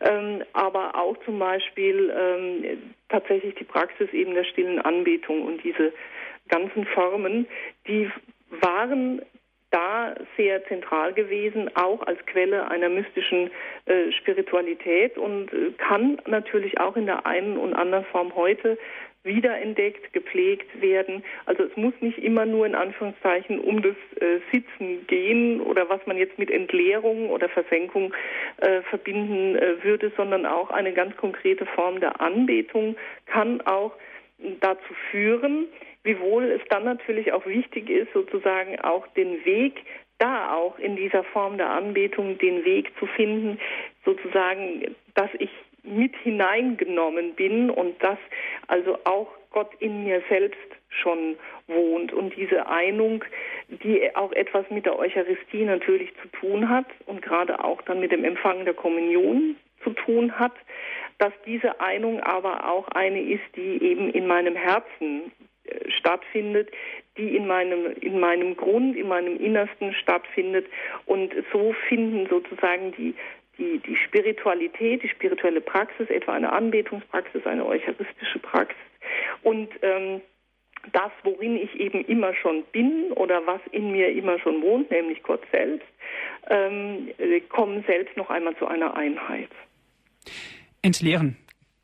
[0.02, 5.92] ähm, aber auch zum Beispiel ähm, tatsächlich die Praxis eben der stillen Anbetung und diese
[6.50, 7.48] ganzen Formen,
[7.88, 8.10] die
[8.62, 9.22] waren
[9.72, 13.52] da sehr zentral gewesen, auch als Quelle einer mystischen
[13.86, 18.78] äh, Spiritualität und äh, kann natürlich auch in der einen und anderen Form heute
[19.24, 21.24] wiederentdeckt, gepflegt werden.
[21.46, 26.06] Also es muss nicht immer nur in Anführungszeichen um das äh, Sitzen gehen oder was
[26.06, 28.14] man jetzt mit Entleerung oder Versenkung
[28.58, 33.92] äh, verbinden äh, würde, sondern auch eine ganz konkrete Form der Anbetung kann auch
[34.62, 35.68] dazu führen,
[36.04, 39.84] wiewohl es dann natürlich auch wichtig ist, sozusagen auch den Weg
[40.20, 43.60] da auch in dieser Form der Anbetung den Weg zu finden,
[44.06, 45.50] sozusagen, dass ich
[45.84, 48.18] mit hineingenommen bin und dass
[48.68, 50.60] also auch Gott in mir selbst
[50.90, 52.14] schon wohnt.
[52.14, 53.24] Und diese Einung,
[53.70, 58.12] die auch etwas mit der Eucharistie natürlich zu tun hat und gerade auch dann mit
[58.12, 60.54] dem Empfang der Kommunion zu tun hat,
[61.18, 65.32] dass diese Einung aber auch eine ist, die eben in meinem Herzen
[65.88, 66.70] stattfindet,
[67.18, 70.68] die in meinem, in meinem Grund, in meinem Innersten stattfindet.
[71.06, 73.16] Und so finden sozusagen die,
[73.58, 78.78] die, die Spiritualität, die spirituelle Praxis, etwa eine Anbetungspraxis, eine eucharistische Praxis
[79.44, 80.22] und ähm,
[80.94, 85.22] das, worin ich eben immer schon bin oder was in mir immer schon wohnt, nämlich
[85.24, 85.88] Gott selbst,
[86.50, 87.10] ähm,
[87.50, 89.50] kommen selbst noch einmal zu einer Einheit.
[90.82, 91.38] Entleeren,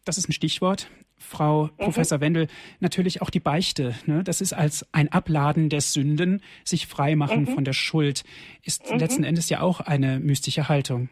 [0.06, 0.90] das ist ein Stichwort.
[1.18, 1.78] Frau mhm.
[1.78, 2.48] Professor Wendel,
[2.80, 3.96] natürlich auch die Beichte.
[4.06, 4.24] Ne?
[4.24, 7.48] Das ist als ein Abladen der Sünden, sich freimachen mhm.
[7.48, 8.24] von der Schuld,
[8.64, 9.00] ist mhm.
[9.00, 11.10] letzten Endes ja auch eine mystische Haltung.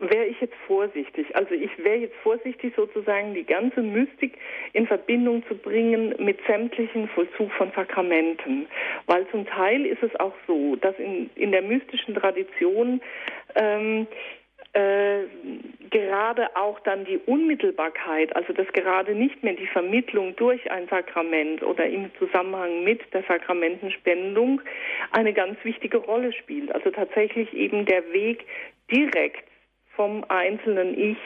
[0.00, 4.38] Wäre ich jetzt vorsichtig, also ich wäre jetzt vorsichtig sozusagen die ganze Mystik
[4.72, 8.68] in Verbindung zu bringen mit sämtlichen Vollzug von Sakramenten,
[9.06, 13.00] weil zum Teil ist es auch so, dass in, in der mystischen Tradition
[13.56, 14.06] ähm,
[14.78, 15.24] äh,
[15.90, 21.62] gerade auch dann die Unmittelbarkeit, also dass gerade nicht mehr die Vermittlung durch ein Sakrament
[21.62, 24.60] oder im Zusammenhang mit der Sakramentenspendung
[25.12, 26.72] eine ganz wichtige Rolle spielt.
[26.72, 28.44] Also tatsächlich eben der Weg
[28.90, 29.44] direkt
[29.96, 31.18] vom einzelnen Ich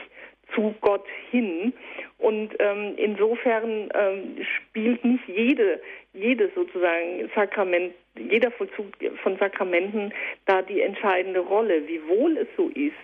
[0.54, 1.72] zu Gott hin.
[2.18, 5.80] Und ähm, insofern ähm, spielt nicht jede,
[6.14, 8.86] jede sozusagen Sakrament, jeder Vollzug
[9.22, 10.12] von Sakramenten
[10.46, 11.86] da die entscheidende Rolle.
[11.86, 12.94] Wiewohl es so ist,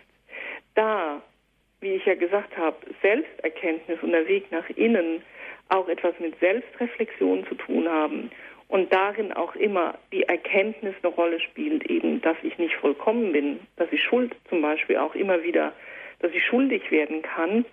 [0.78, 1.20] da,
[1.80, 5.22] wie ich ja gesagt habe, Selbsterkenntnis und der Weg nach innen
[5.68, 8.30] auch etwas mit Selbstreflexion zu tun haben
[8.68, 13.60] und darin auch immer die Erkenntnis eine Rolle spielt, eben, dass ich nicht vollkommen bin,
[13.76, 15.72] dass ich Schuld zum Beispiel auch immer wieder,
[16.20, 17.64] dass ich schuldig werden kann,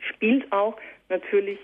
[0.00, 0.76] spielt auch
[1.08, 1.58] natürlich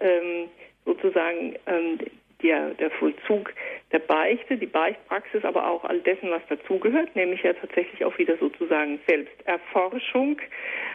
[0.00, 0.48] ähm,
[0.84, 1.98] sozusagen ähm,
[2.44, 3.52] der, der Vollzug
[3.90, 8.36] der Beichte, die Beichtpraxis, aber auch all dessen, was dazugehört, nämlich ja tatsächlich auch wieder
[8.36, 10.38] sozusagen Selbsterforschung,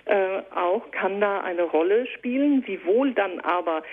[0.05, 3.83] äh, auch kann da eine Rolle spielen, wiewohl dann aber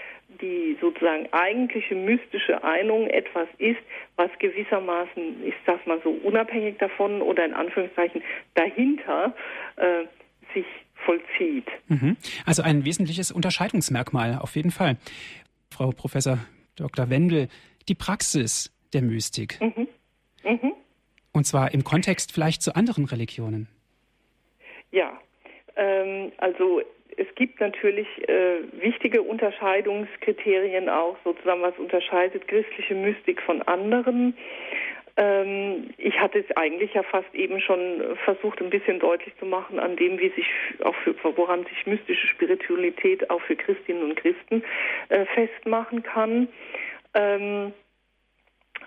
[0.40, 3.80] die sozusagen eigentliche mystische Einung etwas ist,
[4.16, 8.22] was gewissermaßen, ich sag mal so, unabhängig davon oder in Anführungszeichen
[8.54, 9.34] dahinter
[9.76, 10.04] äh,
[10.52, 10.66] sich
[11.04, 11.68] vollzieht.
[11.88, 12.16] Mhm.
[12.44, 14.96] Also ein wesentliches Unterscheidungsmerkmal auf jeden Fall.
[15.70, 16.38] Frau Professor
[16.76, 17.10] Dr.
[17.10, 17.48] Wendel,
[17.88, 19.60] die Praxis der Mystik.
[19.60, 19.88] Mhm.
[20.44, 20.72] Mhm.
[21.32, 23.68] Und zwar im Kontext vielleicht zu anderen Religionen.
[24.90, 25.20] Ja,
[25.76, 26.80] ähm, also
[27.16, 34.36] es gibt natürlich äh, wichtige Unterscheidungskriterien auch, sozusagen was unterscheidet christliche Mystik von anderen.
[35.16, 39.78] Ähm, ich hatte es eigentlich ja fast eben schon versucht, ein bisschen deutlich zu machen,
[39.78, 40.46] an dem, wie sich
[40.82, 44.62] auch für, woran sich mystische Spiritualität auch für Christinnen und Christen
[45.08, 46.48] äh, festmachen kann.
[47.14, 47.72] Ähm,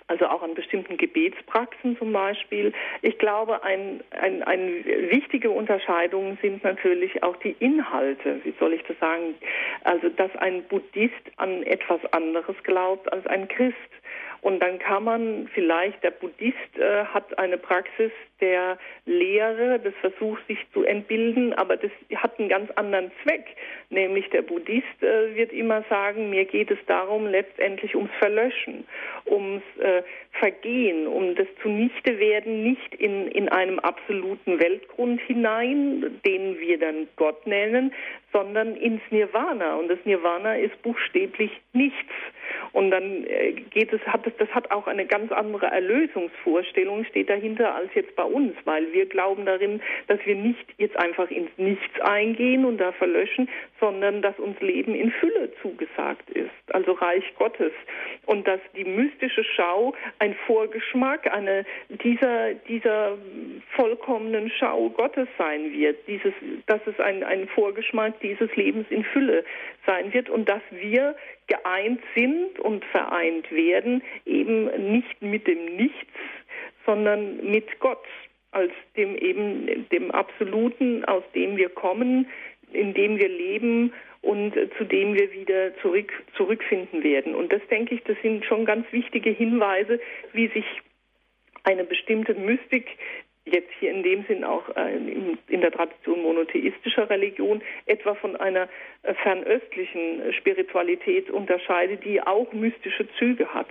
[0.10, 2.74] also auch an bestimmten Gebetspraxen zum Beispiel.
[3.04, 8.42] Ich glaube, ein, ein, eine wichtige Unterscheidung sind natürlich auch die Inhalte.
[8.44, 9.36] Wie soll ich das sagen?
[9.84, 13.78] Also, dass ein Buddhist an etwas anderes glaubt als ein Christ.
[14.42, 18.12] Und dann kann man vielleicht, der Buddhist äh, hat eine Praxis
[18.42, 23.46] der Lehre, des Versuchs, sich zu entbilden, aber das hat einen ganz anderen Zweck.
[23.90, 28.86] Nämlich der Buddhist äh, wird immer sagen, mir geht es darum, letztendlich ums Verlöschen,
[29.26, 36.80] ums äh, Vergehen, um das Zunichte-werden, nicht in, in einem absoluten Weltgrund hinein, den wir
[36.80, 37.92] dann Gott nennen,
[38.32, 39.76] sondern ins Nirvana.
[39.76, 42.14] Und das Nirvana ist buchstäblich nichts.
[42.80, 47.30] Und dann äh, geht es, hat es, das hat auch eine ganz andere Erlösungsvorstellung, steht
[47.30, 51.50] dahinter als jetzt bei uns, weil wir glauben darin, dass wir nicht jetzt einfach ins
[51.58, 53.50] Nichts eingehen und da verlöschen,
[53.82, 57.74] sondern dass uns Leben in Fülle zugesagt ist, also Reich Gottes.
[58.26, 63.18] Und dass die mystische Schau ein Vorgeschmack eine, dieser, dieser
[63.76, 66.34] vollkommenen Schau Gottes sein wird, dieses,
[66.68, 69.44] dass es ein, ein Vorgeschmack dieses Lebens in Fülle
[69.90, 71.16] sein wird und dass wir
[71.48, 76.14] geeint sind und vereint werden, eben nicht mit dem Nichts,
[76.86, 78.06] sondern mit Gott
[78.52, 82.28] als dem eben dem Absoluten, aus dem wir kommen,
[82.72, 87.36] in dem wir leben und zu dem wir wieder zurück, zurückfinden werden.
[87.36, 90.00] Und das denke ich, das sind schon ganz wichtige Hinweise,
[90.34, 90.66] wie sich
[91.64, 92.88] eine bestimmte Mystik
[93.46, 98.68] jetzt hier in dem Sinn auch äh, in, der Tradition monotheistischer Religion etwa von einer
[99.04, 103.68] äh, fernöstlichen Spiritualität unterscheidet, die auch mystische Züge hat.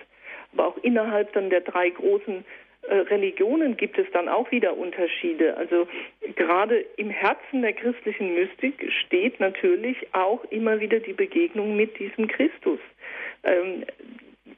[0.52, 2.44] Aber auch innerhalb dann der drei großen
[2.82, 5.56] äh, Religionen gibt es dann auch wieder Unterschiede.
[5.56, 5.86] Also
[6.36, 12.28] gerade im Herzen der christlichen Mystik steht natürlich auch immer wieder die Begegnung mit diesem
[12.28, 12.80] Christus.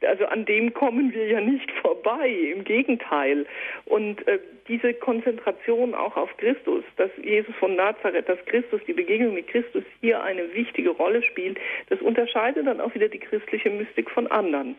[0.06, 3.46] Also an dem kommen wir ja nicht vorbei, im Gegenteil.
[3.84, 4.38] Und äh,
[4.68, 9.84] diese Konzentration auch auf Christus, dass Jesus von Nazareth, dass Christus, die Begegnung mit Christus
[10.00, 14.76] hier eine wichtige Rolle spielt, das unterscheidet dann auch wieder die christliche Mystik von anderen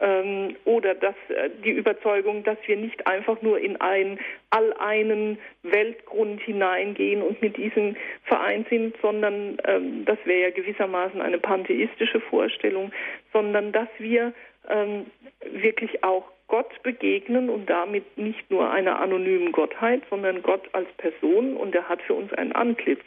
[0.00, 4.18] ähm, oder dass äh, die Überzeugung, dass wir nicht einfach nur in einen
[4.50, 11.20] all einen Weltgrund hineingehen und mit diesem vereint sind, sondern ähm, das wäre ja gewissermaßen
[11.20, 12.92] eine pantheistische Vorstellung,
[13.32, 14.32] sondern dass wir
[14.68, 15.06] ähm,
[15.40, 21.56] wirklich auch Gott begegnen und damit nicht nur einer anonymen Gottheit, sondern Gott als Person
[21.56, 23.02] und er hat für uns ein Antlitz,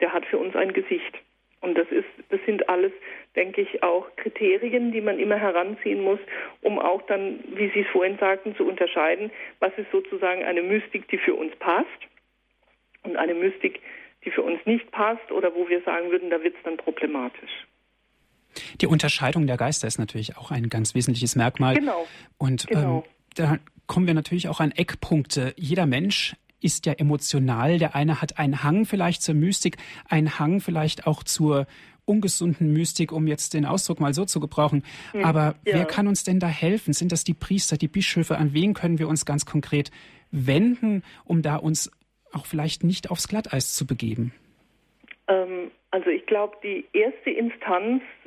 [0.00, 1.18] der hat für uns ein Gesicht.
[1.60, 2.92] Und das ist, das sind alles,
[3.36, 6.18] denke ich, auch Kriterien, die man immer heranziehen muss,
[6.60, 9.30] um auch dann, wie Sie es vorhin sagten, zu unterscheiden,
[9.60, 11.86] was ist sozusagen eine Mystik, die für uns passt
[13.04, 13.80] und eine Mystik,
[14.24, 17.66] die für uns nicht passt oder wo wir sagen würden, da wird es dann problematisch.
[18.80, 21.74] Die Unterscheidung der Geister ist natürlich auch ein ganz wesentliches Merkmal.
[21.74, 22.06] Genau.
[22.38, 22.98] Und genau.
[22.98, 25.54] Ähm, da kommen wir natürlich auch an Eckpunkte.
[25.56, 27.78] Jeder Mensch ist ja emotional.
[27.78, 29.76] Der eine hat einen Hang vielleicht zur Mystik,
[30.08, 31.66] einen Hang vielleicht auch zur
[32.04, 34.84] ungesunden Mystik, um jetzt den Ausdruck mal so zu gebrauchen.
[35.12, 35.74] Hm, Aber ja.
[35.74, 36.92] wer kann uns denn da helfen?
[36.92, 38.38] Sind das die Priester, die Bischöfe?
[38.38, 39.90] An wen können wir uns ganz konkret
[40.30, 41.90] wenden, um da uns
[42.32, 44.32] auch vielleicht nicht aufs Glatteis zu begeben?
[45.28, 48.20] Ähm, also ich glaube, die erste Instanz, ähm,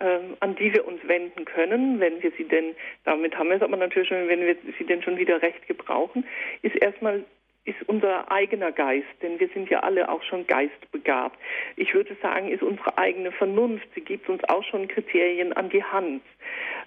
[0.00, 3.76] an die wir uns wenden können, wenn wir sie denn, damit haben wir es aber
[3.76, 6.24] natürlich schon, wenn wir sie denn schon wieder recht gebrauchen,
[6.62, 7.24] ist erstmal
[7.68, 11.38] ist unser eigener Geist, denn wir sind ja alle auch schon geistbegabt.
[11.76, 13.86] Ich würde sagen, ist unsere eigene Vernunft.
[13.94, 16.22] Sie gibt uns auch schon Kriterien an die Hand.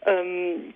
[0.07, 0.73] Ähm,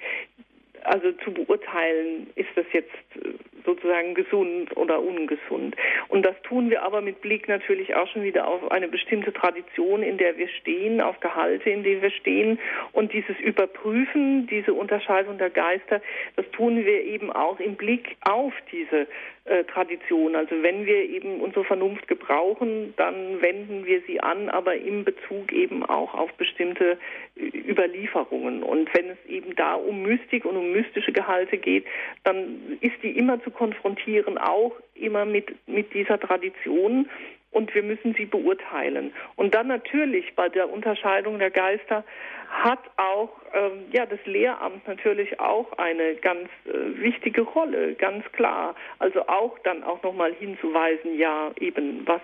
[0.83, 3.33] also zu beurteilen, ist das jetzt äh,
[3.65, 5.75] sozusagen gesund oder ungesund.
[6.07, 10.03] Und das tun wir aber mit Blick natürlich auch schon wieder auf eine bestimmte Tradition,
[10.03, 12.59] in der wir stehen, auf Gehalte, in denen wir stehen.
[12.91, 16.01] Und dieses Überprüfen, diese Unterscheidung der Geister,
[16.35, 19.07] das tun wir eben auch im Blick auf diese
[19.45, 20.35] äh, Tradition.
[20.35, 25.51] Also wenn wir eben unsere Vernunft gebrauchen, dann wenden wir sie an, aber im Bezug
[25.51, 26.97] eben auch auf bestimmte
[27.37, 28.63] Überlieferungen.
[28.63, 31.85] Und wenn es eben da um Mystik und um mystische Gehalte geht,
[32.23, 37.09] dann ist die immer zu konfrontieren, auch immer mit, mit dieser Tradition
[37.51, 39.13] und wir müssen sie beurteilen.
[39.37, 42.03] Und dann natürlich bei der Unterscheidung der Geister
[42.49, 48.75] hat auch ähm, ja das Lehramt natürlich auch eine ganz äh, wichtige Rolle, ganz klar.
[48.99, 52.21] Also auch dann auch nochmal hinzuweisen, ja eben was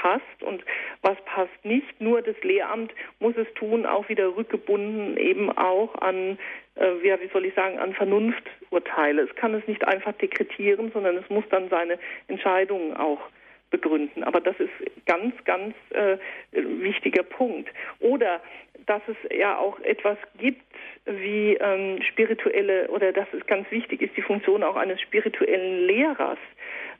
[0.00, 0.64] passt und
[1.02, 2.00] was passt nicht.
[2.00, 6.38] Nur das Lehramt muss es tun, auch wieder rückgebunden eben auch an,
[6.76, 9.22] äh, wie soll ich sagen, an Vernunfturteile.
[9.22, 11.98] Es kann es nicht einfach dekretieren, sondern es muss dann seine
[12.28, 13.20] Entscheidungen auch
[13.70, 14.24] begründen.
[14.24, 14.70] Aber das ist
[15.06, 16.16] ganz, ganz äh,
[16.52, 17.68] wichtiger Punkt.
[18.00, 18.40] Oder
[18.86, 20.62] dass es ja auch etwas gibt
[21.06, 26.38] wie ähm, spirituelle oder dass es ganz wichtig ist, die Funktion auch eines spirituellen Lehrers,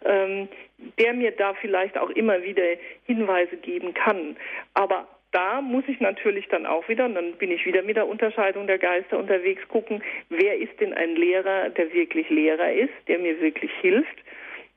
[0.05, 0.49] ähm,
[0.99, 2.63] der mir da vielleicht auch immer wieder
[3.07, 4.37] Hinweise geben kann.
[4.75, 8.09] Aber da muss ich natürlich dann auch wieder, und dann bin ich wieder mit der
[8.09, 13.19] Unterscheidung der Geister unterwegs, gucken, wer ist denn ein Lehrer, der wirklich Lehrer ist, der
[13.19, 14.17] mir wirklich hilft,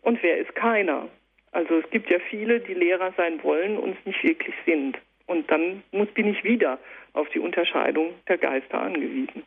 [0.04, 1.08] und wer ist keiner.
[1.54, 4.98] Also es gibt ja viele, die Lehrer sein wollen und es nicht wirklich sind.
[5.26, 6.80] Und dann muss, bin ich wieder
[7.14, 9.44] auf die Unterscheidung der Geister angewiesen.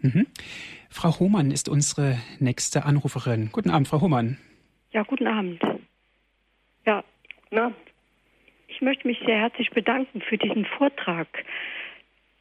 [0.00, 0.26] Mhm.
[0.90, 3.50] Frau Hohmann ist unsere nächste Anruferin.
[3.52, 4.38] Guten Abend, Frau Hohmann.
[4.92, 5.60] Ja, guten Abend.
[6.86, 7.02] Ja,
[7.50, 7.72] Na?
[8.68, 11.26] ich möchte mich sehr herzlich bedanken für diesen Vortrag.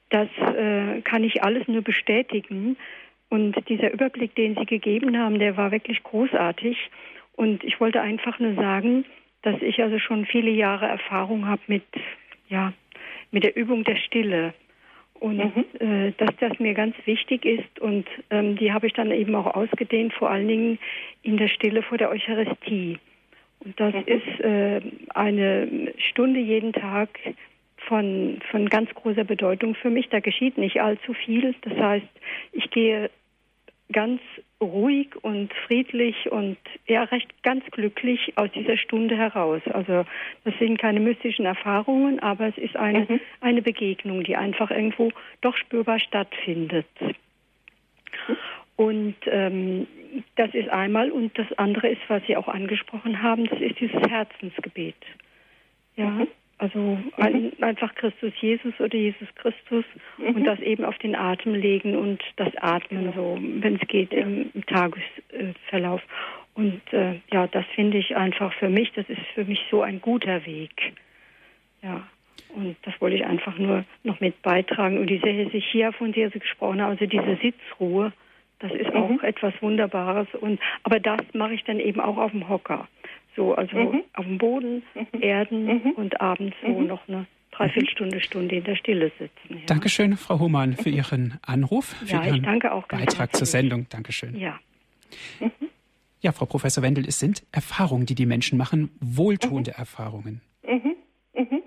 [0.10, 2.78] Das äh, kann ich alles nur bestätigen.
[3.30, 6.78] Und dieser Überblick, den Sie gegeben haben, der war wirklich großartig.
[7.38, 9.06] Und ich wollte einfach nur sagen,
[9.44, 11.84] dass ich also schon viele Jahre Erfahrung habe mit,
[12.50, 12.74] ja,
[13.32, 14.54] mit der Übung der Stille.
[15.20, 15.66] Und mhm.
[15.80, 19.48] äh, dass das mir ganz wichtig ist und ähm, die habe ich dann eben auch
[19.56, 20.80] ausgedehnt, vor allen Dingen
[21.24, 23.00] in der Stille vor der Eucharistie.
[23.60, 24.04] Und das mhm.
[24.06, 24.82] ist äh,
[25.16, 27.10] eine Stunde jeden Tag
[27.88, 30.10] von, von ganz großer Bedeutung für mich.
[30.10, 31.56] Da geschieht nicht allzu viel.
[31.62, 32.08] Das heißt,
[32.52, 33.10] ich gehe
[33.92, 34.22] ganz
[34.62, 39.62] ruhig und friedlich und ja recht ganz glücklich aus dieser Stunde heraus.
[39.72, 40.06] Also
[40.44, 43.20] das sind keine mystischen Erfahrungen, aber es ist eine, mhm.
[43.42, 46.88] eine Begegnung, die einfach irgendwo doch spürbar stattfindet.
[48.76, 49.88] Und ähm,
[50.36, 54.02] das ist einmal und das andere ist, was Sie auch angesprochen haben, das ist dieses
[54.10, 54.96] Herzensgebet.
[55.96, 56.10] Ja.
[56.10, 56.28] Mhm.
[56.60, 57.12] Also mhm.
[57.18, 59.86] ein, einfach Christus Jesus oder Jesus Christus
[60.18, 60.36] mhm.
[60.36, 64.50] und das eben auf den Atem legen und das Atmen so, wenn es geht, im,
[64.54, 66.02] im Tagesverlauf.
[66.56, 70.02] Und äh, ja, das finde ich einfach für mich, das ist für mich so ein
[70.02, 70.94] guter Weg.
[71.84, 72.08] Ja.
[72.56, 74.98] Und das wollte ich einfach nur noch mit beitragen.
[74.98, 78.12] Und diese Hesychia, von der Sie gesprochen haben, also diese Sitzruhe,
[78.60, 78.96] das ist mhm.
[78.96, 80.28] auch etwas Wunderbares.
[80.40, 82.88] Und aber das mache ich dann eben auch auf dem Hocker.
[83.38, 84.04] So, also mhm.
[84.14, 85.22] auf dem Boden, mhm.
[85.22, 85.92] Erden mhm.
[85.92, 86.88] und abends so mhm.
[86.88, 89.60] noch eine Dreiviertelstunde, Stunde in der Stille sitzen.
[89.60, 89.66] Ja.
[89.68, 93.86] Dankeschön, Frau Hohmann, für Ihren Anruf, für ja, Ihren danke auch Beitrag zur Sendung.
[93.90, 94.36] Dankeschön.
[94.36, 94.60] Ja.
[96.20, 99.80] Ja, Frau Professor Wendel, es sind Erfahrungen, die die Menschen machen, wohltuende mhm.
[99.80, 100.42] Erfahrungen.
[100.68, 100.96] Mhm.
[101.36, 101.62] Mhm.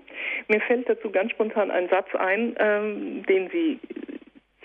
[0.49, 3.79] Mir fällt dazu ganz spontan ein Satz ein, ähm, den Sie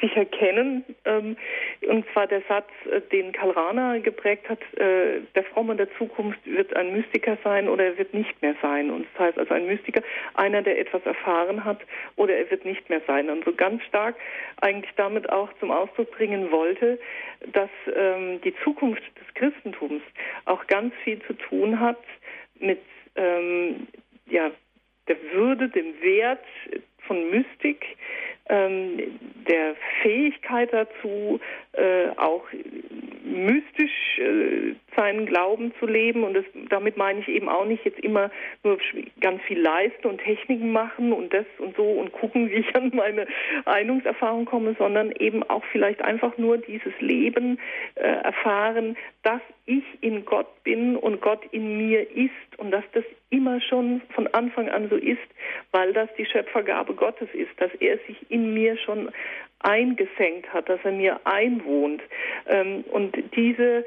[0.00, 0.84] sicher kennen.
[1.04, 1.36] Ähm,
[1.88, 6.38] und zwar der Satz, äh, den Karl Rahner geprägt hat, äh, der Fromme der Zukunft
[6.44, 8.90] wird ein Mystiker sein oder er wird nicht mehr sein.
[8.90, 10.02] Und das heißt also ein Mystiker,
[10.34, 11.80] einer, der etwas erfahren hat
[12.16, 13.30] oder er wird nicht mehr sein.
[13.30, 14.16] Und so ganz stark
[14.60, 16.98] eigentlich damit auch zum Ausdruck bringen wollte,
[17.52, 20.02] dass ähm, die Zukunft des Christentums
[20.44, 21.98] auch ganz viel zu tun hat
[22.58, 22.80] mit
[23.16, 23.86] ähm,
[24.26, 24.50] ja,
[25.08, 26.44] der Würde, dem Wert
[27.06, 27.84] von ähm,
[28.48, 31.40] der Fähigkeit dazu,
[31.72, 32.44] äh, auch
[33.24, 36.24] mystisch äh, seinen Glauben zu leben.
[36.24, 38.30] Und das, damit meine ich eben auch nicht jetzt immer
[38.62, 38.78] nur
[39.20, 42.92] ganz viel leisten und Techniken machen und das und so und gucken, wie ich an
[42.94, 43.26] meine
[43.64, 47.58] Einungserfahrung komme, sondern eben auch vielleicht einfach nur dieses Leben
[47.96, 53.04] äh, erfahren, dass ich in Gott bin und Gott in mir ist und dass das
[53.30, 55.18] immer schon von Anfang an so ist,
[55.72, 59.10] weil das die Schöpfergabe Gottes ist, dass er sich in mir schon
[59.60, 62.02] eingesenkt hat, dass er mir einwohnt.
[62.46, 63.84] Ähm, und diese,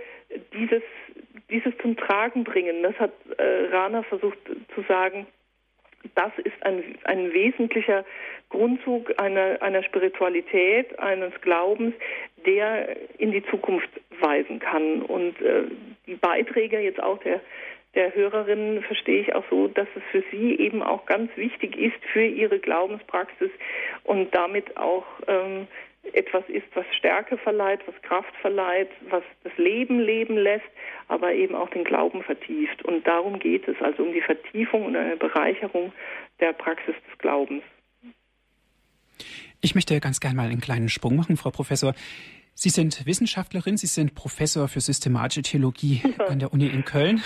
[0.54, 0.84] dieses,
[1.50, 4.38] dieses zum Tragen bringen, das hat äh, Rana versucht
[4.76, 5.28] zu sagen,
[6.16, 8.06] das ist ein, ein wesentlicher
[8.50, 11.94] Grundzug einer, einer Spiritualität, eines Glaubens,
[12.46, 13.90] der in die Zukunft
[14.20, 15.02] weisen kann.
[15.04, 15.64] Und äh,
[16.08, 17.42] die Beiträge jetzt auch der,
[17.96, 21.98] der Hörerinnen verstehe ich auch so, dass es für sie eben auch ganz wichtig ist
[22.14, 23.50] für ihre Glaubenspraxis
[24.04, 25.68] und damit auch ähm,
[26.14, 30.70] etwas ist, was Stärke verleiht, was Kraft verleiht, was das Leben leben lässt,
[31.08, 32.84] aber eben auch den Glauben vertieft.
[32.86, 35.92] Und darum geht es, also um die Vertiefung und eine Bereicherung
[36.40, 37.64] der Praxis des Glaubens.
[39.62, 41.94] Ich möchte ganz gerne mal einen kleinen Sprung machen, Frau Professor.
[42.62, 46.26] Sie sind Wissenschaftlerin, Sie sind Professor für systematische Theologie ja.
[46.26, 47.24] an der Uni in Köln.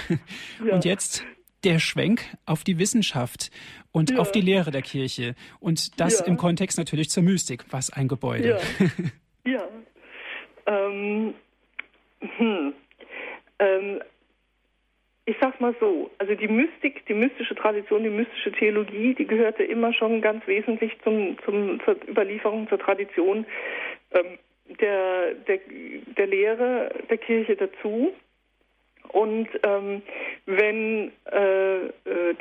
[0.63, 0.75] Ja.
[0.75, 1.25] Und jetzt
[1.63, 3.49] der Schwenk auf die Wissenschaft
[3.91, 4.17] und ja.
[4.19, 5.33] auf die Lehre der Kirche.
[5.59, 7.65] Und das im Kontext natürlich zur Mystik.
[7.71, 8.59] Was ein Gebäude.
[9.45, 9.67] Ja.
[10.67, 11.33] Ähm,
[12.37, 12.73] hm.
[13.59, 14.01] ähm,
[15.25, 19.63] ich sag's mal so, also die Mystik, die mystische Tradition, die mystische Theologie, die gehörte
[19.63, 23.45] immer schon ganz wesentlich zum, zum, zur Überlieferung, zur Tradition
[24.11, 25.59] ähm, der, der,
[26.17, 28.13] der Lehre der Kirche dazu.
[29.09, 30.01] Und ähm,
[30.45, 31.91] wenn äh, äh,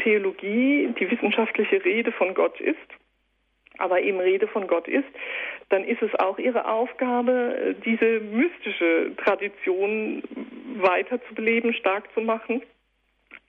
[0.03, 2.79] Theologie die wissenschaftliche Rede von Gott ist,
[3.79, 5.09] aber eben Rede von Gott ist,
[5.71, 10.23] dann ist es auch ihre Aufgabe, diese mystische Tradition
[10.77, 12.63] weiter zu beleben, stark zu machen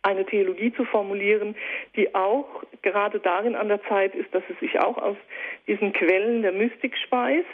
[0.03, 1.55] eine Theologie zu formulieren,
[1.95, 5.17] die auch gerade darin an der Zeit ist, dass es sich auch aus
[5.65, 7.47] diesen Quellen der Mystik speist,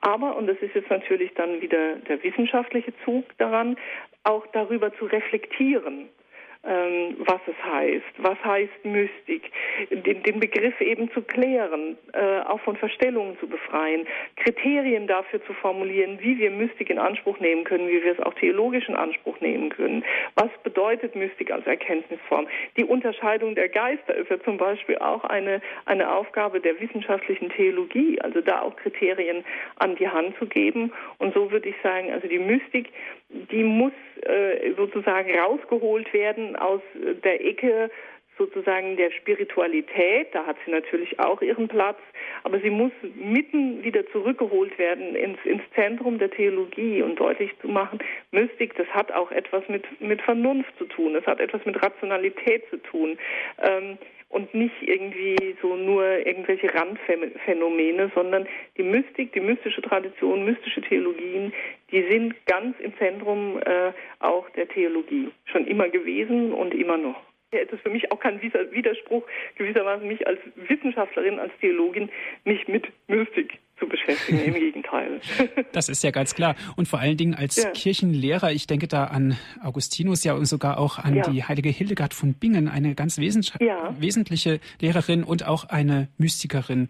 [0.00, 3.76] aber, und das ist jetzt natürlich dann wieder der wissenschaftliche Zug daran,
[4.24, 6.08] auch darüber zu reflektieren
[6.62, 9.50] ähm, was es heißt, was heißt Mystik,
[9.90, 14.06] den, den Begriff eben zu klären, äh, auch von Verstellungen zu befreien,
[14.36, 18.34] Kriterien dafür zu formulieren, wie wir Mystik in Anspruch nehmen können, wie wir es auch
[18.34, 20.04] theologisch in Anspruch nehmen können.
[20.34, 22.46] Was bedeutet Mystik als Erkenntnisform?
[22.76, 28.20] Die Unterscheidung der Geister ist ja zum Beispiel auch eine, eine Aufgabe der wissenschaftlichen Theologie,
[28.20, 29.44] also da auch Kriterien
[29.76, 30.92] an die Hand zu geben.
[31.18, 32.90] Und so würde ich sagen, also die Mystik,
[33.30, 36.82] die muss äh, sozusagen rausgeholt werden aus
[37.24, 37.90] der Ecke
[38.40, 40.28] sozusagen der Spiritualität.
[40.32, 41.98] Da hat sie natürlich auch ihren Platz,
[42.42, 47.68] aber sie muss mitten wieder zurückgeholt werden ins, ins Zentrum der Theologie und deutlich zu
[47.68, 47.98] machen,
[48.32, 52.68] Mystik, das hat auch etwas mit, mit Vernunft zu tun, das hat etwas mit Rationalität
[52.70, 53.18] zu tun.
[53.62, 53.98] Ähm,
[54.30, 61.52] und nicht irgendwie so nur irgendwelche Randphänomene, sondern die Mystik, die mystische Tradition, mystische Theologien,
[61.90, 67.20] die sind ganz im Zentrum äh, auch der Theologie schon immer gewesen und immer noch.
[67.52, 69.26] Es ist für mich auch kein Widerspruch,
[69.56, 72.08] gewissermaßen mich als Wissenschaftlerin, als Theologin
[72.44, 74.38] nicht mit Mystik zu beschäftigen.
[74.38, 75.20] Im Gegenteil.
[75.72, 76.54] Das ist ja ganz klar.
[76.76, 77.70] Und vor allen Dingen als ja.
[77.70, 81.28] Kirchenlehrer, ich denke da an Augustinus, ja und sogar auch an ja.
[81.28, 86.88] die heilige Hildegard von Bingen, eine ganz wesentliche Lehrerin und auch eine Mystikerin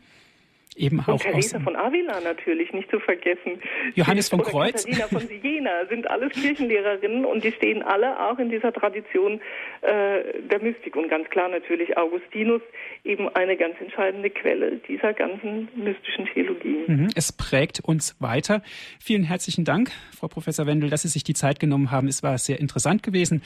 [0.76, 3.60] eben und auch Teresa von Avila natürlich, nicht zu vergessen.
[3.94, 4.84] Johannes von Kreuz.
[4.84, 9.40] Katharina von Siena sind alles Kirchenlehrerinnen und die stehen alle auch in dieser Tradition
[9.82, 10.96] äh, der Mystik.
[10.96, 12.62] Und ganz klar natürlich Augustinus,
[13.04, 16.84] eben eine ganz entscheidende Quelle dieser ganzen mystischen Theologie.
[16.86, 18.62] Mhm, es prägt uns weiter.
[19.00, 22.08] Vielen herzlichen Dank, Frau Professor Wendel, dass Sie sich die Zeit genommen haben.
[22.08, 23.42] Es war sehr interessant gewesen.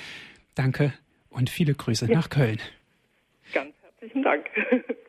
[0.55, 0.93] Danke
[1.31, 2.15] und viele Grüße ja.
[2.15, 2.59] nach Köln.
[3.53, 4.47] Ganz herzlichen Dank.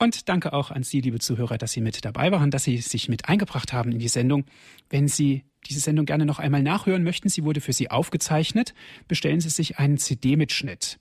[0.00, 3.08] Und danke auch an Sie, liebe Zuhörer, dass Sie mit dabei waren, dass Sie sich
[3.08, 4.44] mit eingebracht haben in die Sendung.
[4.90, 8.74] Wenn Sie diese Sendung gerne noch einmal nachhören möchten, sie wurde für Sie aufgezeichnet,
[9.08, 11.00] bestellen Sie sich einen CD-Mitschnitt.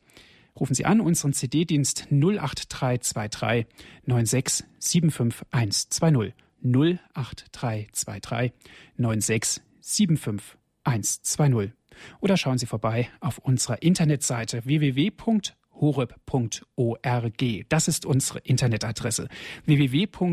[0.60, 3.68] Rufen Sie an unseren CD-Dienst 08323
[4.08, 6.34] 96 75120
[6.64, 8.52] 08323
[8.98, 11.74] 96 75120
[12.20, 17.66] oder schauen Sie vorbei auf unserer Internetseite www.horeb.org horeb.org.
[17.70, 19.28] Das ist unsere Internetadresse
[19.66, 20.26] www.horeb.org.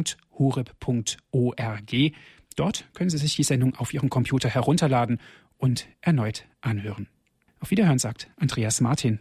[2.57, 5.21] Dort können Sie sich die Sendung auf Ihrem Computer herunterladen
[5.59, 7.09] und erneut anhören.
[7.61, 9.19] Auf Wiederhören sagt Andreas Martin.